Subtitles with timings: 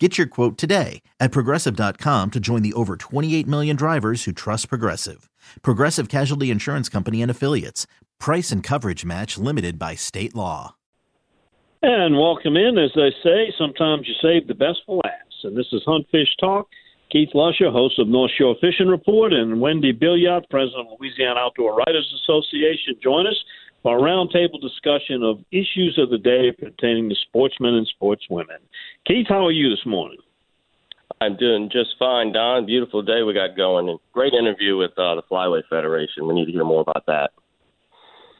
[0.00, 4.68] Get your quote today at progressive.com to join the over 28 million drivers who trust
[4.68, 5.30] Progressive.
[5.62, 7.86] Progressive Casualty Insurance Company and Affiliates.
[8.18, 10.74] Price and coverage match limited by state law.
[11.80, 12.76] And welcome in.
[12.76, 15.44] As they say, sometimes you save the best for last.
[15.44, 16.68] And this is Hunt Fish Talk.
[17.12, 21.76] Keith Lusher, host of North Shore Fishing Report, and Wendy Billiot, president of Louisiana Outdoor
[21.76, 23.36] Writers Association, join us
[23.84, 28.58] for a roundtable discussion of issues of the day pertaining to sportsmen and sportswomen.
[29.06, 30.18] Keith, how are you this morning?
[31.20, 32.64] I'm doing just fine, Don.
[32.64, 33.90] Beautiful day we got going.
[33.90, 36.26] And great interview with uh, the Flyway Federation.
[36.26, 37.30] We need to hear more about that.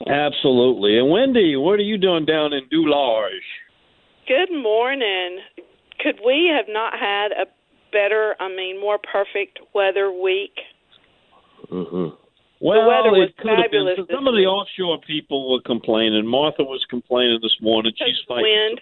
[0.09, 0.99] Absolutely.
[0.99, 3.29] And Wendy, what are you doing down in Dularge?
[4.27, 5.41] Good morning.
[6.01, 7.45] Could we have not had a
[7.93, 10.57] better, I mean, more perfect weather week?
[11.71, 12.24] Mm-hmm.
[12.61, 13.87] Well, the weather was it could have been.
[13.87, 14.09] fabulous.
[14.15, 16.27] Some of the offshore people were complaining.
[16.27, 17.93] Martha was complaining this morning.
[17.97, 18.45] She's the fighting.
[18.45, 18.81] wind.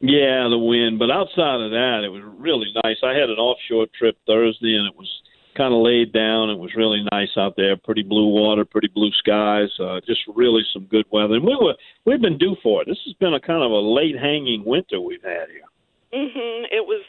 [0.00, 0.98] Yeah, the wind.
[0.98, 2.96] But outside of that, it was really nice.
[3.04, 5.08] I had an offshore trip Thursday, and it was
[5.56, 6.48] kind of laid down.
[6.48, 7.76] It was really nice out there.
[7.76, 9.68] Pretty blue water, pretty blue skies.
[9.78, 11.34] Uh, just really some good weather.
[11.34, 11.74] And we were
[12.06, 12.88] we've been due for it.
[12.88, 15.68] This has been a kind of a late hanging winter we've had here.
[16.16, 16.64] Mhm.
[16.72, 17.04] It was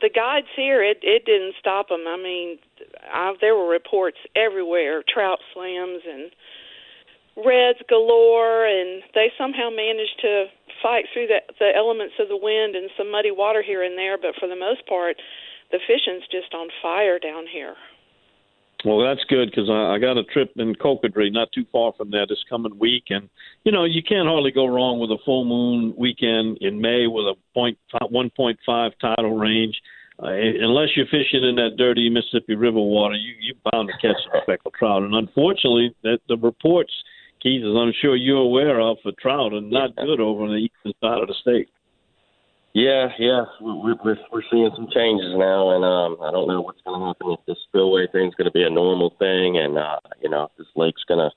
[0.00, 0.82] the guides here.
[0.82, 2.04] It it didn't stop them.
[2.06, 2.58] I mean,
[3.12, 6.30] I, there were reports everywhere, trout slams and
[7.36, 10.46] reds galore, and they somehow managed to
[10.82, 14.18] fight through the the elements of the wind and some muddy water here and there.
[14.18, 15.16] But for the most part,
[15.70, 17.74] the fishing's just on fire down here.
[18.84, 22.10] Well, that's good because I, I got a trip in Cocodrie, not too far from
[22.10, 23.30] there, this coming week, and
[23.64, 27.24] you know you can't hardly go wrong with a full moon weekend in May with
[27.24, 27.78] a point
[28.10, 29.80] one point five tidal range.
[30.22, 34.20] Uh, unless you're fishing in that dirty Mississippi River water, you you bound to catch
[34.22, 35.02] some speckled trout.
[35.02, 36.92] And unfortunately, that the reports,
[37.42, 40.68] Keith, as I'm sure you're aware of, for trout are not good over on the
[40.68, 41.68] eastern side of the state.
[42.74, 46.82] Yeah, yeah, we- we're we're seeing some changes now, and um, I don't know what's
[46.82, 50.00] going to happen if this spillway thing's going to be a normal thing, and uh,
[50.20, 51.30] you know, if this lake's going to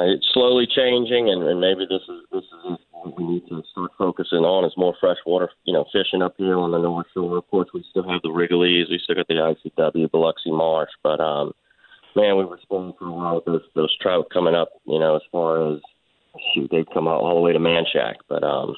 [0.00, 3.64] uh, it's slowly changing, and, and maybe this is this is what we need to
[3.72, 7.36] start focusing on is more freshwater, you know, fishing up here on the North Shore.
[7.36, 11.18] Of course, we still have the Rigolets, we still got the ICW, Biloxi Marsh, but
[11.18, 11.52] um,
[12.14, 15.16] man, we were spoiled for a while with those those trout coming up, you know,
[15.16, 15.80] as far as
[16.54, 18.76] shoot, they come out all the way to Manchac, but um.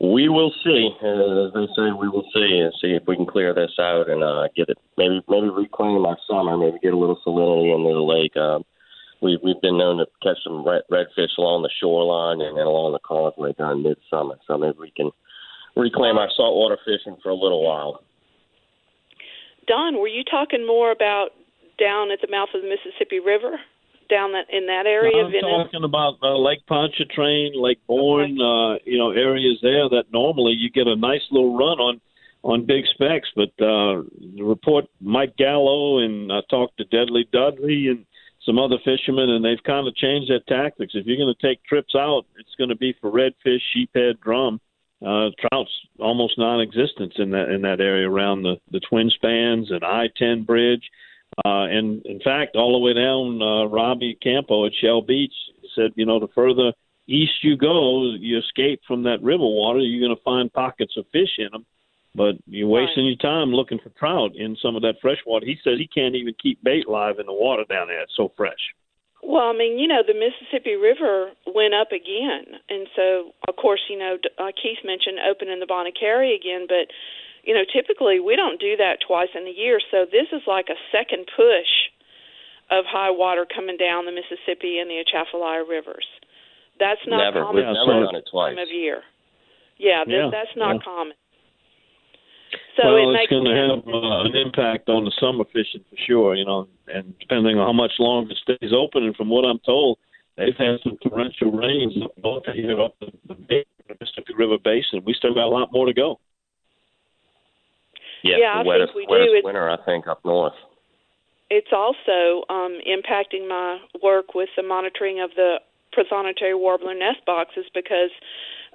[0.00, 1.90] We will see, as they say.
[1.92, 4.78] We will see and see if we can clear this out and uh, get it.
[4.96, 6.56] Maybe, maybe reclaim our summer.
[6.56, 8.36] Maybe get a little salinity into the lake.
[8.36, 8.64] Um,
[9.20, 12.92] we've we've been known to catch some red, redfish along the shoreline and, and along
[12.92, 14.38] the causeway during midsummer.
[14.46, 15.10] So maybe we can
[15.76, 18.02] reclaim our saltwater fishing for a little while.
[19.66, 21.30] Don, were you talking more about
[21.78, 23.58] down at the mouth of the Mississippi River,
[24.08, 25.24] down that in that area?
[25.24, 25.32] I'm
[25.64, 30.70] talking about uh, Lake Pontchartrain, Lake Borgne, uh, you know, areas there that normally you
[30.70, 32.00] get a nice little run on
[32.42, 33.28] on big specs.
[33.34, 34.02] But uh,
[34.36, 38.04] the report Mike Gallo and I talked to Deadly Dudley and
[38.44, 40.94] some other fishermen, and they've kind of changed their tactics.
[40.94, 44.60] If you're going to take trips out, it's going to be for redfish, sheephead, drum.
[45.04, 45.70] Uh, trout's
[46.00, 50.82] almost non-existent in that in that area around the the Twin Spans and I-10 bridge.
[50.82, 51.07] Uh,
[51.44, 55.34] and in fact, all the way down uh, Robbie Campo at Shell Beach
[55.74, 56.72] said, you know, the further
[57.06, 61.06] east you go, you escape from that river water, you're going to find pockets of
[61.12, 61.64] fish in them.
[62.14, 65.46] But you're wasting your time looking for trout in some of that fresh water.
[65.46, 68.02] He says he can't even keep bait live in the water down there.
[68.02, 68.58] It's so fresh.
[69.22, 73.80] Well, I mean, you know, the Mississippi River went up again, and so of course,
[73.90, 76.90] you know, uh, Keith mentioned opening the Bonnet Carré again, but
[77.44, 79.80] you know, typically we don't do that twice in a year.
[79.90, 81.72] So this is like a second push
[82.70, 86.06] of high water coming down the Mississippi and the Atchafalaya rivers.
[86.78, 88.54] That's not never, common we've Yeah, never done it twice.
[88.54, 89.02] time of year.
[89.78, 90.84] Yeah, th- Yeah, that's not yeah.
[90.84, 91.16] common.
[92.76, 95.96] So well, it it's going to have uh, an impact on the summer fishing for
[96.06, 99.02] sure, you know, and depending on how much longer it stays open.
[99.04, 99.98] And from what I'm told,
[100.36, 105.02] they've had some torrential rains up north here up the, the the Mississippi River Basin.
[105.04, 106.20] We still got a lot more to go.
[108.22, 109.12] Yeah, Yeah, I the think wettest, we do.
[109.12, 110.54] wettest It's- winter, I think, up north.
[111.50, 115.60] it's also um, impacting my work with the monitoring of the
[115.96, 118.10] prothonotary warbler nest boxes because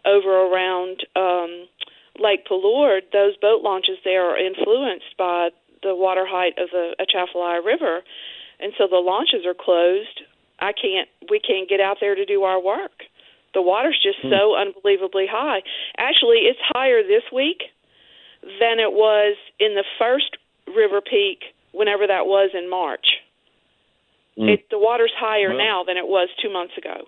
[0.06, 1.68] over around um,
[2.20, 5.50] Lake Palourde, those boat launches there are influenced by
[5.84, 8.02] the water height of the Atchafalaya River,
[8.60, 10.24] and so the launches are closed
[10.64, 11.10] I can't.
[11.30, 13.04] We can't get out there to do our work.
[13.54, 14.32] The water's just hmm.
[14.32, 15.62] so unbelievably high.
[15.98, 17.64] Actually, it's higher this week
[18.60, 20.38] than it was in the first
[20.68, 21.40] river peak,
[21.72, 23.06] whenever that was in March.
[24.38, 24.50] Hmm.
[24.50, 27.06] It, the water's higher well, now than it was two months ago.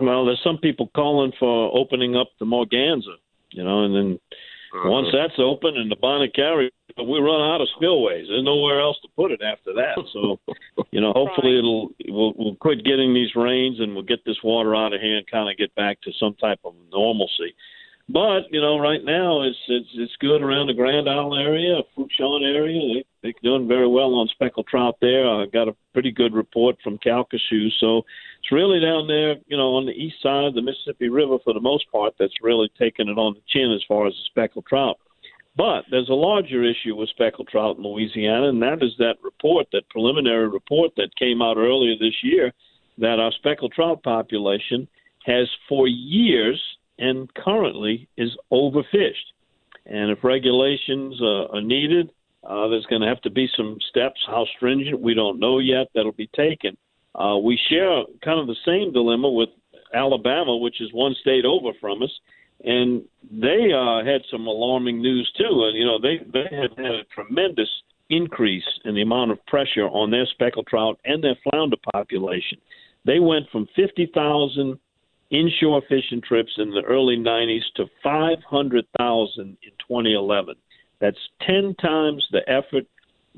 [0.00, 3.16] Well, there's some people calling for opening up the Morganza,
[3.50, 4.18] you know, and then
[4.74, 4.88] uh-huh.
[4.88, 8.26] once that's open and the Bonnet Carré, we run out of spillways.
[8.28, 9.96] There's nowhere else to put it after that.
[10.12, 10.38] So,
[10.90, 11.58] you know, hopefully right.
[11.58, 15.26] it'll we'll, we'll quit getting these rains and we'll get this water out of hand,
[15.30, 17.54] kind of get back to some type of normalcy.
[18.08, 22.42] But you know, right now it's it's it's good around the Grand Isle area, Fourchon
[22.42, 22.80] area.
[22.94, 25.26] They they're doing very well on speckled trout there.
[25.26, 27.68] I got a pretty good report from Calcasieu.
[27.78, 27.98] So
[28.40, 31.54] it's really down there, you know, on the east side of the Mississippi River for
[31.54, 32.14] the most part.
[32.18, 34.98] That's really taking it on the chin as far as the speckled trout.
[35.56, 39.66] But there's a larger issue with speckled trout in Louisiana, and that is that report,
[39.72, 42.52] that preliminary report that came out earlier this year,
[42.98, 44.88] that our speckled trout population
[45.26, 46.60] has for years
[47.02, 49.28] and currently is overfished.
[49.86, 52.10] And if regulations uh, are needed,
[52.44, 54.20] uh, there's going to have to be some steps.
[54.26, 56.76] How stringent, we don't know yet, that'll be taken.
[57.14, 59.48] Uh, we share kind of the same dilemma with
[59.92, 62.10] Alabama, which is one state over from us,
[62.64, 65.64] and they uh, had some alarming news too.
[65.64, 67.68] And you know, they they had had a tremendous
[68.08, 72.58] increase in the amount of pressure on their speckled trout and their flounder population.
[73.04, 74.78] They went from 50,000
[75.32, 80.54] inshore fishing trips in the early 90s to 500,000 in 2011.
[81.00, 82.84] That's 10 times the effort.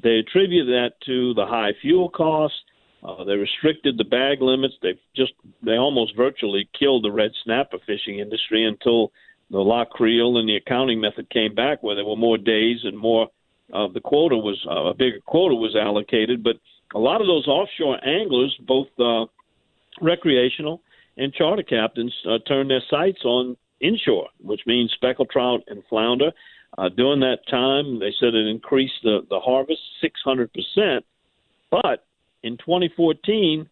[0.02, 2.58] They attribute that to the high fuel costs.
[3.02, 4.74] Uh, they restricted the bag limits.
[4.82, 5.32] They just
[5.62, 9.12] they almost virtually killed the red snapper fishing industry until
[9.50, 12.98] the La Creel and the accounting method came back, where there were more days and
[12.98, 13.28] more
[13.72, 16.42] of uh, the quota was uh, a bigger quota was allocated.
[16.42, 16.56] But
[16.94, 19.26] a lot of those offshore anglers, both uh,
[20.00, 20.80] recreational
[21.16, 26.32] and charter captains uh, turned their sights on inshore, which means speckled trout and flounder.
[26.76, 31.00] Uh, during that time, they said it increased the, the harvest 600%.
[31.70, 32.04] But
[32.42, 33.68] in 2014,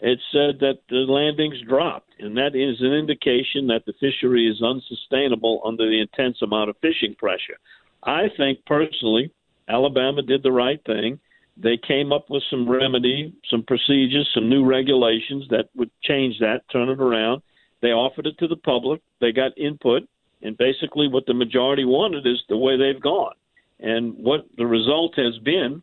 [0.00, 4.62] it said that the landings dropped, and that is an indication that the fishery is
[4.62, 7.58] unsustainable under the intense amount of fishing pressure.
[8.02, 9.30] I think personally,
[9.68, 11.20] Alabama did the right thing
[11.56, 16.62] they came up with some remedy, some procedures, some new regulations that would change that,
[16.72, 17.42] turn it around.
[17.82, 19.00] They offered it to the public.
[19.20, 20.02] They got input,
[20.42, 23.34] and basically what the majority wanted is the way they've gone.
[23.78, 25.82] And what the result has been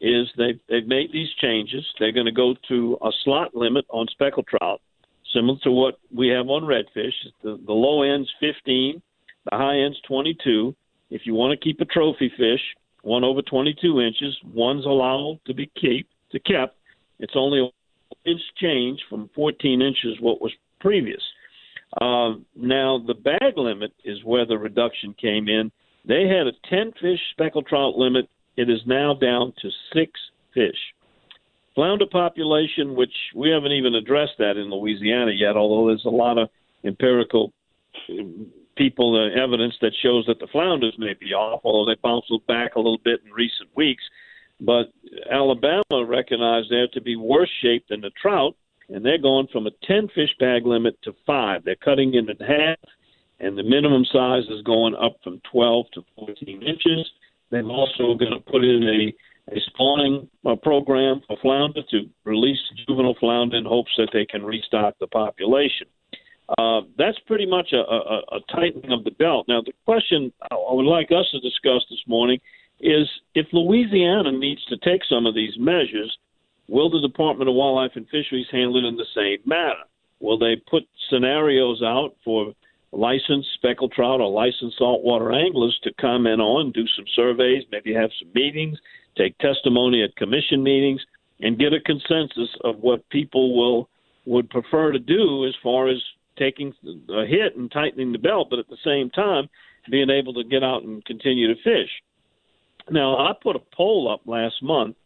[0.00, 1.84] is they've, they've made these changes.
[1.98, 4.80] They're going to go to a slot limit on speckled trout,
[5.32, 7.14] similar to what we have on redfish.
[7.42, 9.00] The, the low end's 15,
[9.50, 10.74] the high end's 22.
[11.10, 12.60] If you want to keep a trophy fish,
[13.06, 14.36] one over 22 inches.
[14.52, 16.76] One's allowed to be keep to kept.
[17.20, 17.70] It's only an
[18.24, 21.22] inch change from 14 inches what was previous.
[22.00, 25.70] Uh, now the bag limit is where the reduction came in.
[26.04, 28.28] They had a 10 fish speckled trout limit.
[28.56, 30.10] It is now down to six
[30.52, 30.76] fish.
[31.76, 36.38] Flounder population, which we haven't even addressed that in Louisiana yet, although there's a lot
[36.38, 36.48] of
[36.84, 37.52] empirical
[38.76, 42.74] people the evidence that shows that the flounders may be off, although they bounced back
[42.74, 44.02] a little bit in recent weeks.
[44.60, 44.92] But
[45.30, 48.56] Alabama recognized there to be worse shape than the trout,
[48.88, 51.64] and they're going from a 10 fish bag limit to five.
[51.64, 52.78] They're cutting it in half,
[53.40, 57.10] and the minimum size is going up from 12 to 14 inches.
[57.50, 59.14] They're also going to put in a
[59.52, 64.44] a spawning uh, program for flounder to release juvenile flounder in hopes that they can
[64.44, 65.86] restock the population.
[66.58, 69.46] Uh, that's pretty much a, a, a tightening of the belt.
[69.48, 72.38] Now, the question I would like us to discuss this morning
[72.80, 76.16] is if Louisiana needs to take some of these measures,
[76.68, 79.84] will the Department of Wildlife and Fisheries handle it in the same manner?
[80.20, 82.52] Will they put scenarios out for
[82.92, 88.10] licensed speckled trout or licensed saltwater anglers to comment on, do some surveys, maybe have
[88.18, 88.78] some meetings,
[89.16, 91.00] take testimony at commission meetings,
[91.40, 93.88] and get a consensus of what people will
[94.24, 95.98] would prefer to do as far as
[96.36, 96.72] taking
[97.10, 99.48] a hit and tightening the belt, but at the same time
[99.90, 101.90] being able to get out and continue to fish.
[102.90, 104.96] Now, I put a poll up last month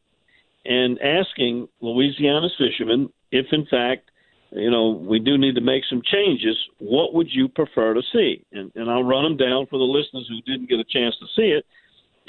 [0.65, 4.11] and asking Louisiana's fishermen if, in fact,
[4.53, 6.57] you know, we do need to make some changes.
[6.79, 8.45] What would you prefer to see?
[8.53, 11.27] And, and I'll run them down for the listeners who didn't get a chance to
[11.37, 11.65] see it.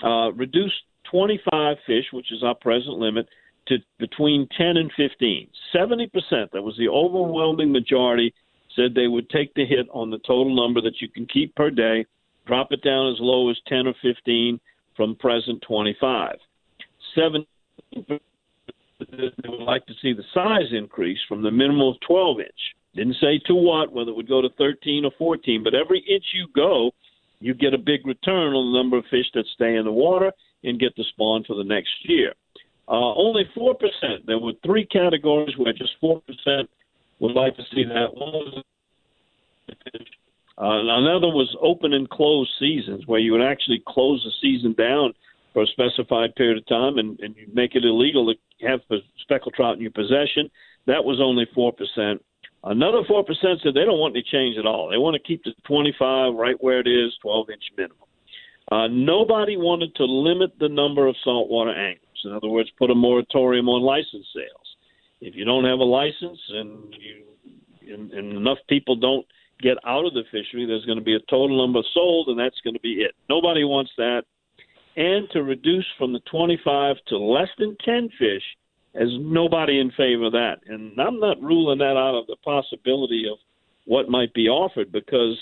[0.04, 0.74] Uh, reduce
[1.10, 3.28] 25 fish, which is our present limit,
[3.68, 5.48] to between 10 and 15.
[5.76, 6.10] 70%,
[6.54, 8.34] that was the overwhelming majority
[8.76, 11.70] said they would take the hit on the total number that you can keep per
[11.70, 12.06] day,
[12.46, 14.60] drop it down as low as 10 or 15
[14.96, 16.36] from present 25.
[17.16, 17.46] Seven
[19.10, 22.50] they would like to see the size increase from the minimum of 12 inch.
[22.96, 26.26] Didn't say to what, whether it would go to 13 or 14, but every inch
[26.34, 26.92] you go,
[27.40, 30.32] you get a big return on the number of fish that stay in the water
[30.64, 32.34] and get the spawn for the next year.
[32.88, 33.76] Uh, only 4%.
[34.28, 36.22] There were three categories where just 4%
[37.22, 38.10] would like to see that.
[40.58, 45.14] Uh, another was open and closed seasons, where you would actually close the season down
[45.54, 48.82] for a specified period of time and, and you make it illegal to have
[49.22, 50.50] speckled trout in your possession.
[50.88, 52.20] That was only 4%.
[52.64, 54.90] Another 4% said they don't want any change at all.
[54.90, 57.98] They want to keep the 25 right where it is, 12 inch minimum.
[58.72, 62.22] Uh, nobody wanted to limit the number of saltwater anglers.
[62.24, 64.61] In other words, put a moratorium on license sales.
[65.22, 69.26] If you don't have a license and you and, and enough people don't
[69.62, 72.60] get out of the fishery, there's going to be a total number sold, and that's
[72.64, 73.14] going to be it.
[73.30, 74.24] Nobody wants that.
[74.98, 78.44] And to reduce from the 25 to less than 10 fish,
[78.96, 80.58] as nobody in favor of that.
[80.68, 83.38] And I'm not ruling that out of the possibility of
[83.86, 85.38] what might be offered because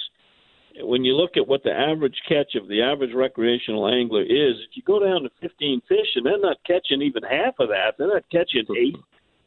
[0.82, 4.76] when you look at what the average catch of the average recreational angler is, if
[4.76, 8.14] you go down to 15 fish and they're not catching even half of that, they're
[8.14, 8.96] not catching eight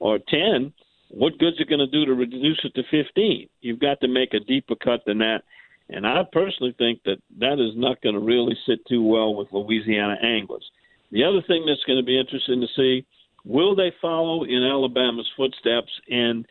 [0.02, 0.72] or 10
[1.12, 3.48] what good's it going to do to reduce it to 15?
[3.60, 5.42] You've got to make a deeper cut than that.
[5.90, 9.48] And I personally think that that is not going to really sit too well with
[9.52, 10.64] Louisiana anglers.
[11.10, 13.04] The other thing that's going to be interesting to see
[13.44, 16.46] will they follow in Alabama's footsteps and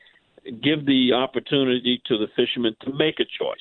[0.45, 3.57] give the opportunity to the fishermen to make a choice?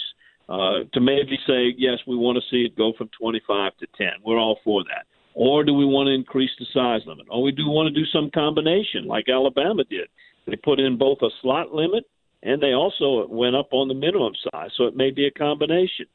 [0.50, 4.08] Uh, to maybe say, yes, we want to see it go from 25 to 10.
[4.22, 5.06] We're all for that.
[5.40, 7.26] Or do we want to increase the size limit?
[7.30, 10.08] Or we do want to do some combination like Alabama did
[10.46, 12.04] they put in both a slot limit
[12.42, 16.06] and they also went up on the minimum size, so it may be a combination.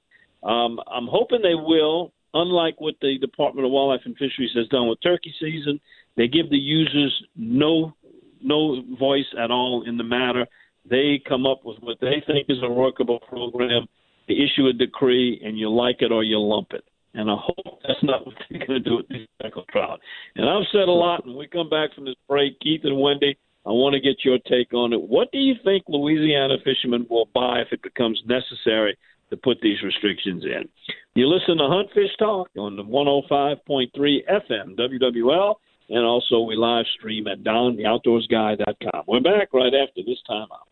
[0.44, 4.88] Um, I'm hoping they will, unlike what the Department of Wildlife and Fisheries has done
[4.88, 5.80] with turkey season.
[6.18, 7.94] They give the users no
[8.42, 10.46] no voice at all in the matter.
[10.88, 13.88] They come up with what they think is a workable program.
[14.28, 16.84] They issue a decree, and you like it or you lump it.
[17.16, 20.00] And I hope that's not what they're going to do with these speckled trout.
[20.36, 21.26] And I've said a lot.
[21.26, 24.38] When we come back from this break, Keith and Wendy, I want to get your
[24.48, 25.02] take on it.
[25.02, 28.98] What do you think Louisiana fishermen will buy if it becomes necessary
[29.30, 30.68] to put these restrictions in?
[31.16, 35.56] You listen to Hunt Fish Talk on the 105.3 FM WWL,
[35.90, 39.04] and also we live stream at dontheoutdoorsguy.com.
[39.08, 40.68] We're back right after this time out.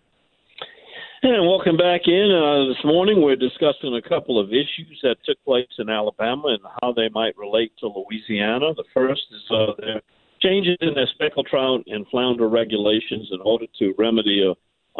[1.25, 2.31] And welcome back in.
[2.35, 6.59] Uh, this morning we're discussing a couple of issues that took place in Alabama and
[6.81, 8.73] how they might relate to Louisiana.
[8.75, 9.99] The first is uh,
[10.41, 14.51] changes in their speckled trout and flounder regulations in order to remedy a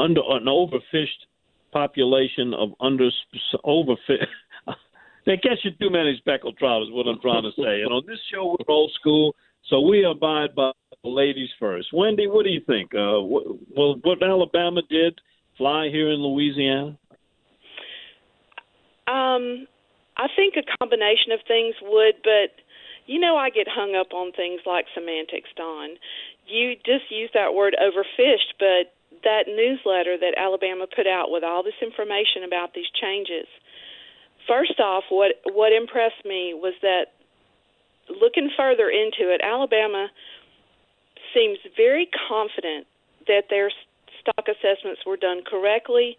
[0.01, 1.27] under an overfished
[1.73, 3.09] population of under
[3.65, 4.23] overfished.
[5.25, 7.81] they catch you too many speckled trout is what I'm trying to say.
[7.81, 9.35] And on this show we're old school,
[9.69, 10.71] so we abide by
[11.03, 11.89] the ladies first.
[11.91, 12.95] Wendy, what do you think?
[12.95, 13.43] Uh, what,
[13.75, 15.19] well, what Alabama did
[15.57, 16.97] fly here in Louisiana?
[19.07, 19.67] Um,
[20.17, 22.55] I think a combination of things would, but
[23.05, 25.97] you know, I get hung up on things like semantics, Don.
[26.47, 28.93] You just use that word overfished, but
[29.23, 33.47] that newsletter that Alabama put out with all this information about these changes.
[34.47, 37.13] First off, what what impressed me was that
[38.09, 40.07] looking further into it, Alabama
[41.33, 42.87] seems very confident
[43.27, 43.71] that their
[44.23, 46.17] stock assessments were done correctly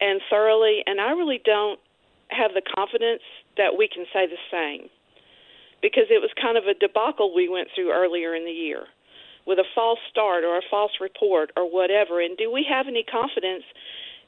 [0.00, 1.80] and thoroughly, and I really don't
[2.28, 3.22] have the confidence
[3.56, 4.88] that we can say the same
[5.82, 8.84] because it was kind of a debacle we went through earlier in the year
[9.46, 12.20] with a false start or a false report or whatever.
[12.20, 13.64] And do we have any confidence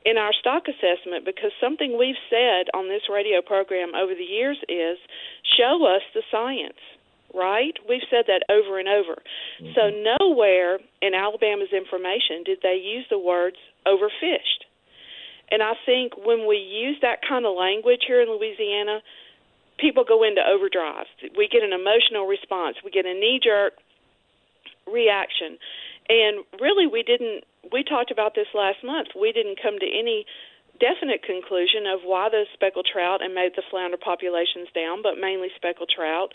[0.05, 1.25] in our stock assessment?
[1.25, 4.99] Because something we've said on this radio program over the years is
[5.57, 6.81] show us the science.
[7.35, 7.73] Right?
[7.89, 9.17] We've said that over and over.
[9.17, 9.73] Mm-hmm.
[9.75, 14.69] So, nowhere in Alabama's information did they use the words overfished.
[15.51, 19.01] And I think when we use that kind of language here in Louisiana,
[19.79, 21.07] people go into overdrive.
[21.37, 22.77] We get an emotional response.
[22.85, 23.75] We get a knee jerk
[24.89, 25.59] reaction.
[26.09, 29.09] And really, we didn't, we talked about this last month.
[29.13, 30.25] We didn't come to any
[30.81, 35.49] definite conclusion of why the speckled trout and made the flounder populations down, but mainly
[35.55, 36.33] speckled trout,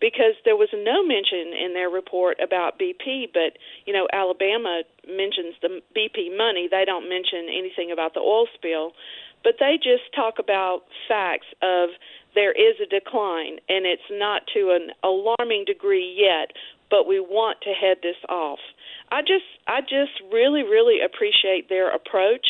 [0.00, 3.32] because there was no mention in their report about BP.
[3.32, 6.68] But, you know, Alabama mentions the BP money.
[6.70, 8.92] They don't mention anything about the oil spill.
[9.42, 11.90] But they just talk about facts of
[12.34, 16.54] there is a decline, and it's not to an alarming degree yet,
[16.90, 18.58] but we want to head this off.
[19.10, 22.44] I just I just really really appreciate their approach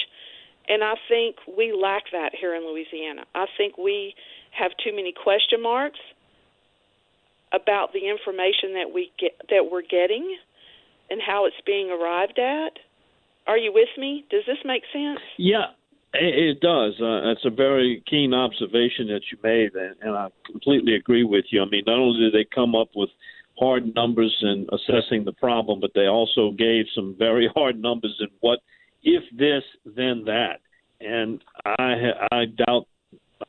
[0.69, 3.25] and I think we lack that here in Louisiana.
[3.35, 4.15] I think we
[4.51, 5.99] have too many question marks
[7.53, 10.37] about the information that we get that we're getting
[11.11, 12.79] and how it's being arrived at.
[13.47, 14.25] Are you with me?
[14.31, 15.21] Does this make sense?
[15.39, 15.73] Yeah,
[16.13, 16.95] it does.
[17.01, 21.47] Uh, it's a very keen observation that you made, and, and I completely agree with
[21.51, 21.63] you.
[21.63, 23.11] I mean, not only did they come up with
[23.59, 28.29] hard numbers in assessing the problem, but they also gave some very hard numbers in
[28.41, 28.61] what
[29.03, 30.61] if this, then that.
[31.01, 31.95] And I,
[32.33, 32.87] I doubt,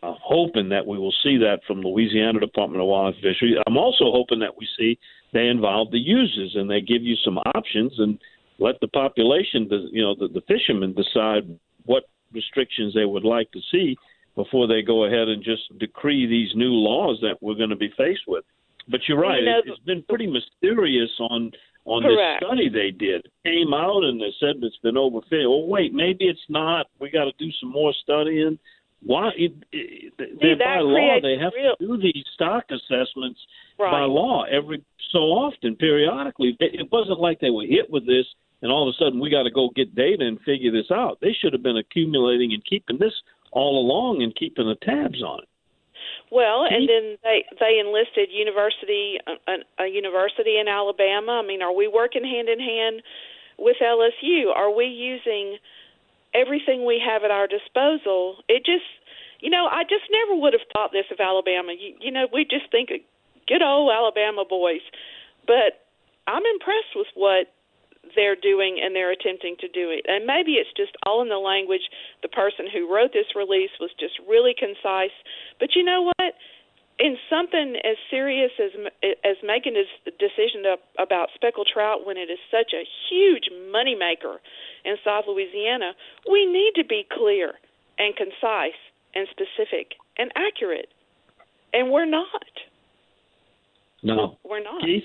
[0.01, 3.58] uh, hoping that we will see that from Louisiana Department of Wildlife and Fisheries.
[3.68, 4.98] I'm also hoping that we see
[5.34, 8.18] they involve the users and they give you some options and
[8.60, 11.44] let the population, you know, the, the fishermen decide
[11.86, 13.96] what restrictions they would like to see
[14.36, 17.91] before they go ahead and just decree these new laws that we're going to be
[17.98, 18.44] faced with.
[18.88, 21.51] But you're right; you know, it, has been pretty mysterious on
[21.86, 22.41] on correct.
[22.41, 23.27] this study they did.
[23.46, 25.46] Came out and they said it's been overfilled.
[25.46, 26.88] Oh wait, maybe it's not.
[27.00, 28.58] We got to do some more studying.
[29.01, 29.29] Why?
[29.36, 31.75] It, it, See, by law, they have real...
[31.79, 33.39] to do these stock assessments
[33.79, 33.91] right.
[33.91, 36.58] by law every so often, periodically.
[36.60, 38.25] It wasn't like they were hit with this
[38.62, 41.20] and all of a sudden we got to go get data and figure this out.
[41.22, 43.13] They should have been accumulating and keeping this
[43.51, 45.50] all along and keeping the tabs on it.
[46.32, 51.41] Well, and then they they enlisted university uh, a, a university in Alabama.
[51.44, 53.01] I mean, are we working hand in hand
[53.58, 54.53] with LSU?
[54.56, 55.58] Are we using
[56.33, 58.43] everything we have at our disposal?
[58.48, 58.86] It just,
[59.39, 61.74] you know, I just never would have thought this of Alabama.
[61.74, 63.00] You, you know, we just think of
[63.48, 64.83] good old Alabama boys,
[65.48, 65.86] but
[66.27, 67.48] I'm impressed with what
[68.15, 70.05] they're doing and they're attempting to do it.
[70.07, 71.89] And maybe it's just all in the language.
[72.21, 75.13] The person who wrote this release was just really concise.
[75.59, 76.33] But you know what?
[77.00, 78.72] In something as serious as
[79.24, 83.96] as making a decision to, about speckled trout when it is such a huge money
[83.96, 84.41] maker
[84.84, 85.94] in South Louisiana,
[86.29, 87.53] we need to be clear
[87.98, 88.79] and concise
[89.15, 90.89] and specific and accurate.
[91.72, 92.51] And we're not.
[94.03, 94.38] No.
[94.44, 94.82] We're not.
[94.82, 95.03] Keith?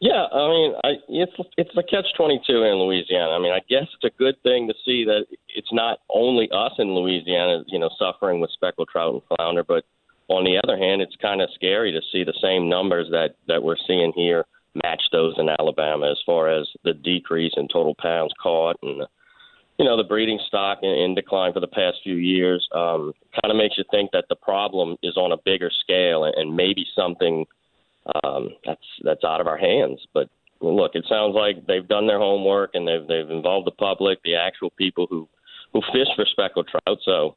[0.00, 3.32] Yeah, I mean, I, it's it's a catch twenty two in Louisiana.
[3.32, 6.72] I mean, I guess it's a good thing to see that it's not only us
[6.78, 9.84] in Louisiana, you know, suffering with speckled trout and flounder, but
[10.28, 13.62] on the other hand, it's kind of scary to see the same numbers that that
[13.62, 14.44] we're seeing here
[14.82, 19.02] match those in Alabama as far as the decrease in total pounds caught and
[19.78, 22.68] you know the breeding stock in, in decline for the past few years.
[22.74, 26.34] Um, kind of makes you think that the problem is on a bigger scale and,
[26.34, 27.46] and maybe something
[28.24, 30.00] um, that's that's out of our hands.
[30.14, 30.28] But
[30.60, 34.36] look, it sounds like they've done their homework and they've they've involved the public, the
[34.36, 35.28] actual people who
[35.72, 36.98] who fish for speckled trout.
[37.04, 37.36] So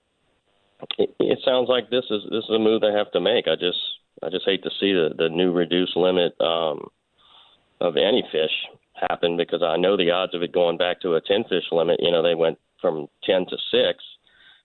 [0.97, 3.47] it, it sounds like this is this is a move they have to make.
[3.47, 3.79] I just
[4.23, 6.88] I just hate to see the the new reduced limit um,
[7.82, 8.51] of any fish
[8.93, 11.99] happen because I know the odds of it going back to a ten fish limit.
[12.01, 14.03] You know, they went from ten to six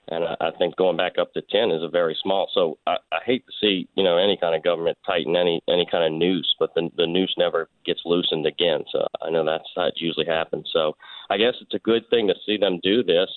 [0.08, 2.48] and I, think going back up to ten is a very small.
[2.54, 5.86] So I, I hate to see you know any kind of government tighten any any
[5.90, 8.84] kind of noose, but the the noose never gets loosened again.
[8.92, 10.68] So I know that's that usually happens.
[10.72, 10.96] So
[11.30, 13.28] I guess it's a good thing to see them do this.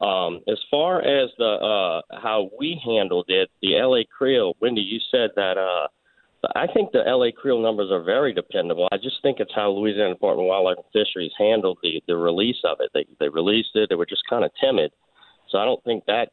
[0.00, 5.00] Um, as far as the uh, how we handled it, the LA Creel, Wendy, you
[5.10, 5.58] said that.
[5.58, 5.88] Uh,
[6.56, 8.88] I think the LA Creel numbers are very dependable.
[8.90, 12.62] I just think it's how Louisiana Department of Wildlife and Fisheries handled the the release
[12.64, 12.90] of it.
[12.94, 13.90] They they released it.
[13.90, 14.90] They were just kind of timid.
[15.50, 16.30] So I don't think that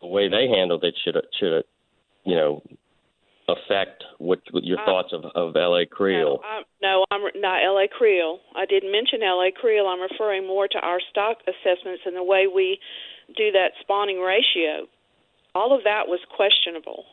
[0.00, 1.64] the way they handled it should should
[2.24, 2.62] you know
[3.48, 5.86] affect what, what your uh, thoughts of of L.A.
[5.86, 6.40] Creel.
[6.42, 7.88] No, I'm, no, I'm not L.A.
[7.88, 8.40] Creel.
[8.54, 9.50] I didn't mention L.A.
[9.50, 9.86] Creel.
[9.86, 12.78] I'm referring more to our stock assessments and the way we
[13.36, 14.86] do that spawning ratio.
[15.54, 17.04] All of that was questionable.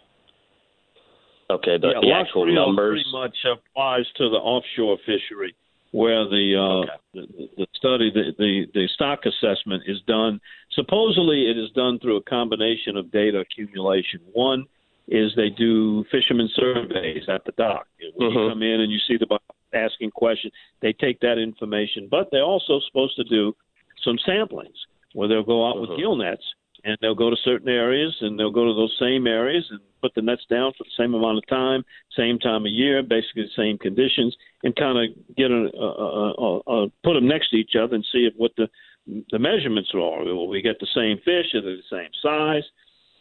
[1.50, 5.56] Okay, the, yeah, the actual numbers pretty much applies to the offshore fishery
[5.96, 6.92] where the, uh, okay.
[7.14, 10.42] the, the study, the, the the stock assessment is done.
[10.72, 14.20] Supposedly, it is done through a combination of data accumulation.
[14.34, 14.66] One
[15.08, 17.88] is they do fishermen surveys at the dock.
[18.16, 18.40] When mm-hmm.
[18.40, 19.40] you come in and you see the
[19.74, 22.10] asking questions, they take that information.
[22.12, 23.56] But they're also supposed to do
[24.04, 24.76] some samplings
[25.14, 25.92] where they'll go out mm-hmm.
[25.92, 26.44] with gill nets
[26.86, 30.13] and they'll go to certain areas and they'll go to those same areas and put
[30.13, 31.84] the nets down for the same amount of time,
[32.15, 36.60] same time of year, basically the same conditions, and kind of get a, a, a,
[36.60, 38.67] a put them next to each other and see if what the
[39.32, 40.24] the measurements are.
[40.24, 41.54] Will we get the same fish?
[41.54, 42.63] Are they the same size?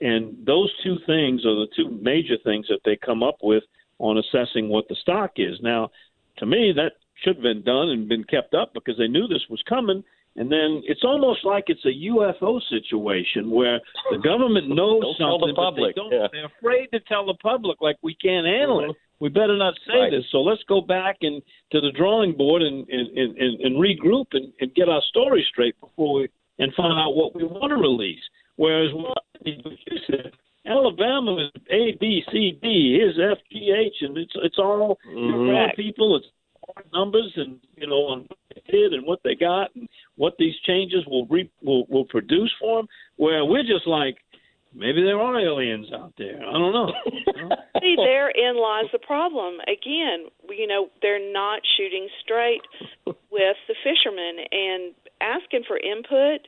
[0.00, 3.64] And those two things are the two major things that they come up with
[3.98, 5.58] on assessing what the stock is.
[5.62, 5.90] Now,
[6.38, 9.46] to me, that should have been done and been kept up because they knew this
[9.48, 10.02] was coming
[10.36, 15.54] and then it's almost like it's a UFO situation where the government knows something, the
[15.54, 16.12] but they don't.
[16.12, 16.26] Yeah.
[16.32, 18.90] They're afraid to tell the public, like we can't handle mm-hmm.
[18.90, 18.96] it.
[19.20, 20.10] We better not say right.
[20.10, 20.24] this.
[20.32, 24.52] So let's go back and to the drawing board and and, and, and regroup and,
[24.60, 28.22] and get our story straight before we and find out what we want to release.
[28.56, 29.56] Whereas what you
[30.06, 30.32] said,
[30.66, 35.80] Alabama is A B C D, here's F G H, and it's it's all mm-hmm.
[35.80, 36.16] people.
[36.16, 36.26] It's
[36.92, 40.54] numbers and you know on what they did and what they got and what these
[40.66, 42.88] changes will re- will will produce for them.
[43.16, 44.16] Where we're just like,
[44.74, 46.38] maybe there are aliens out there.
[46.38, 46.92] I don't know.
[47.80, 49.58] See, therein lies the problem.
[49.62, 52.62] Again, you know, they're not shooting straight
[53.06, 56.46] with the fishermen and asking for input.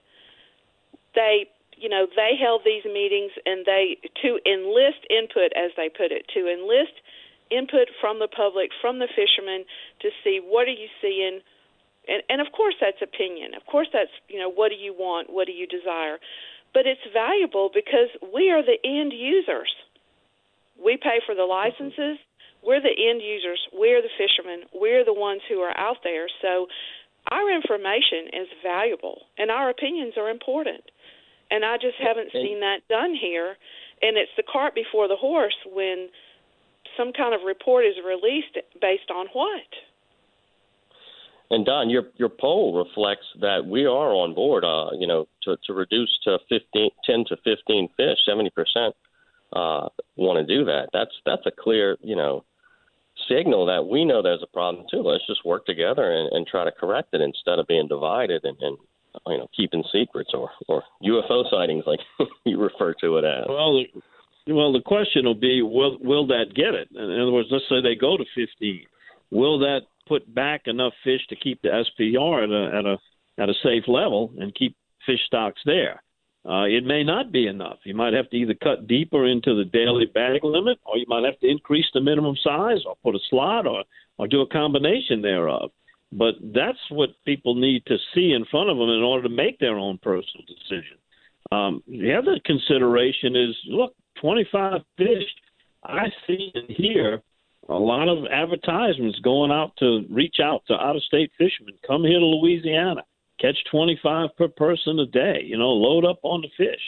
[1.14, 6.12] They you know they held these meetings and they to enlist input as they put
[6.12, 6.96] it to enlist
[7.50, 9.64] input from the public from the fishermen
[10.00, 11.40] to see what are you seeing.
[12.08, 13.54] And and of course that's opinion.
[13.54, 15.30] Of course that's you know what do you want?
[15.30, 16.18] What do you desire?
[16.74, 19.72] But it's valuable because we are the end users.
[20.76, 22.18] We pay for the licenses.
[22.62, 23.60] We're the end users.
[23.72, 24.68] We're the fishermen.
[24.74, 26.26] We're the ones who are out there.
[26.42, 26.66] So
[27.30, 30.82] our information is valuable and our opinions are important.
[31.50, 33.56] And I just haven't seen that done here.
[34.02, 36.08] And it's the cart before the horse when
[36.96, 39.68] some kind of report is released based on what?
[41.50, 44.64] And Don, your your poll reflects that we are on board.
[44.64, 48.94] Uh, you know, to to reduce to 15, 10 to fifteen fish, seventy percent
[49.52, 50.88] uh, want to do that.
[50.92, 52.44] That's that's a clear, you know,
[53.28, 55.02] signal that we know there's a problem too.
[55.02, 58.56] Let's just work together and, and try to correct it instead of being divided and,
[58.60, 58.76] and
[59.26, 62.00] you know keeping secrets or or UFO sightings like
[62.44, 63.46] you refer to it as.
[63.48, 64.02] Well, the,
[64.48, 66.88] well, the question will be will will that get it?
[66.94, 68.84] In other words, let's say they go to 15.
[69.30, 73.48] Will that put back enough fish to keep the SPR at a at a at
[73.48, 76.02] a safe level and keep fish stocks there?
[76.48, 77.78] Uh, it may not be enough.
[77.82, 81.24] You might have to either cut deeper into the daily bag limit, or you might
[81.24, 83.82] have to increase the minimum size, or put a slot, or
[84.18, 85.70] or do a combination thereof.
[86.12, 89.58] But that's what people need to see in front of them in order to make
[89.58, 90.98] their own personal decision.
[91.50, 95.24] Um, the other consideration is look, 25 fish.
[95.84, 97.22] I see and hear
[97.68, 101.74] a lot of advertisements going out to reach out to out of state fishermen.
[101.86, 103.02] Come here to Louisiana,
[103.40, 106.80] catch 25 per person a day, you know, load up on the fish.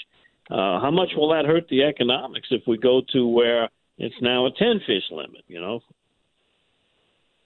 [0.50, 4.46] Uh, how much will that hurt the economics if we go to where it's now
[4.46, 5.80] a 10 fish limit, you know,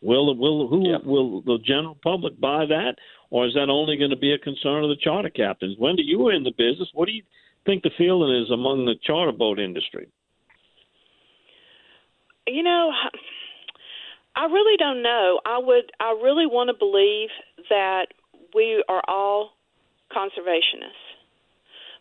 [0.03, 0.99] Will will who yeah.
[1.05, 2.97] will the general public buy that,
[3.31, 5.77] or is that only going to be a concern of the charter captains?
[5.79, 6.89] Wendy, you were in the business.
[6.93, 7.23] What do you
[7.65, 10.09] think the feeling is among the charter boat industry?
[12.47, 12.91] You know,
[14.37, 15.41] I really don't know.
[15.45, 15.93] I would.
[16.01, 17.29] I really want to believe
[17.69, 18.07] that
[18.55, 19.51] we are all
[20.11, 21.13] conservationists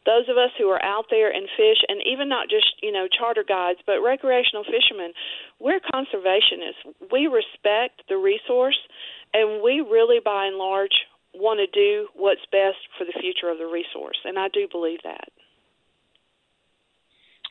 [0.06, 3.08] those of us who are out there and fish, and even not just you know
[3.08, 5.14] charter guides, but recreational fishermen,
[5.60, 7.10] we're conservationists.
[7.12, 8.78] We respect the resource,
[9.34, 13.58] and we really, by and large, want to do what's best for the future of
[13.58, 15.30] the resource, and I do believe that.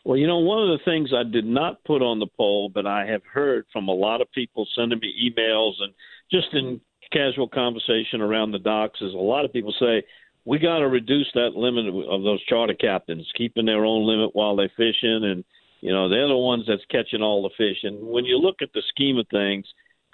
[0.05, 2.87] Well, you know, one of the things I did not put on the poll, but
[2.87, 5.93] I have heard from a lot of people sending me emails and
[6.31, 6.81] just in
[7.13, 10.03] casual conversation around the docks is a lot of people say,
[10.45, 14.57] we got to reduce that limit of, those charter captains keeping their own limit while
[14.57, 15.45] they're fishing, and
[15.81, 17.79] you know they're the ones that's catching all the fish.
[17.83, 19.67] And when you look at the scheme of things,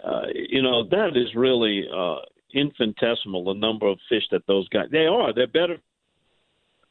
[0.03, 2.17] uh, you know that is really uh,
[2.53, 5.33] infinitesimal the number of fish that those guys they are.
[5.33, 5.79] They're better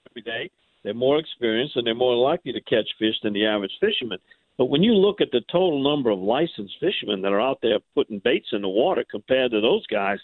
[0.09, 0.49] every day.
[0.85, 4.19] They're more experienced and they're more likely to catch fish than the average fisherman.
[4.55, 7.79] But when you look at the total number of licensed fishermen that are out there
[7.95, 10.19] putting baits in the water compared to those guys,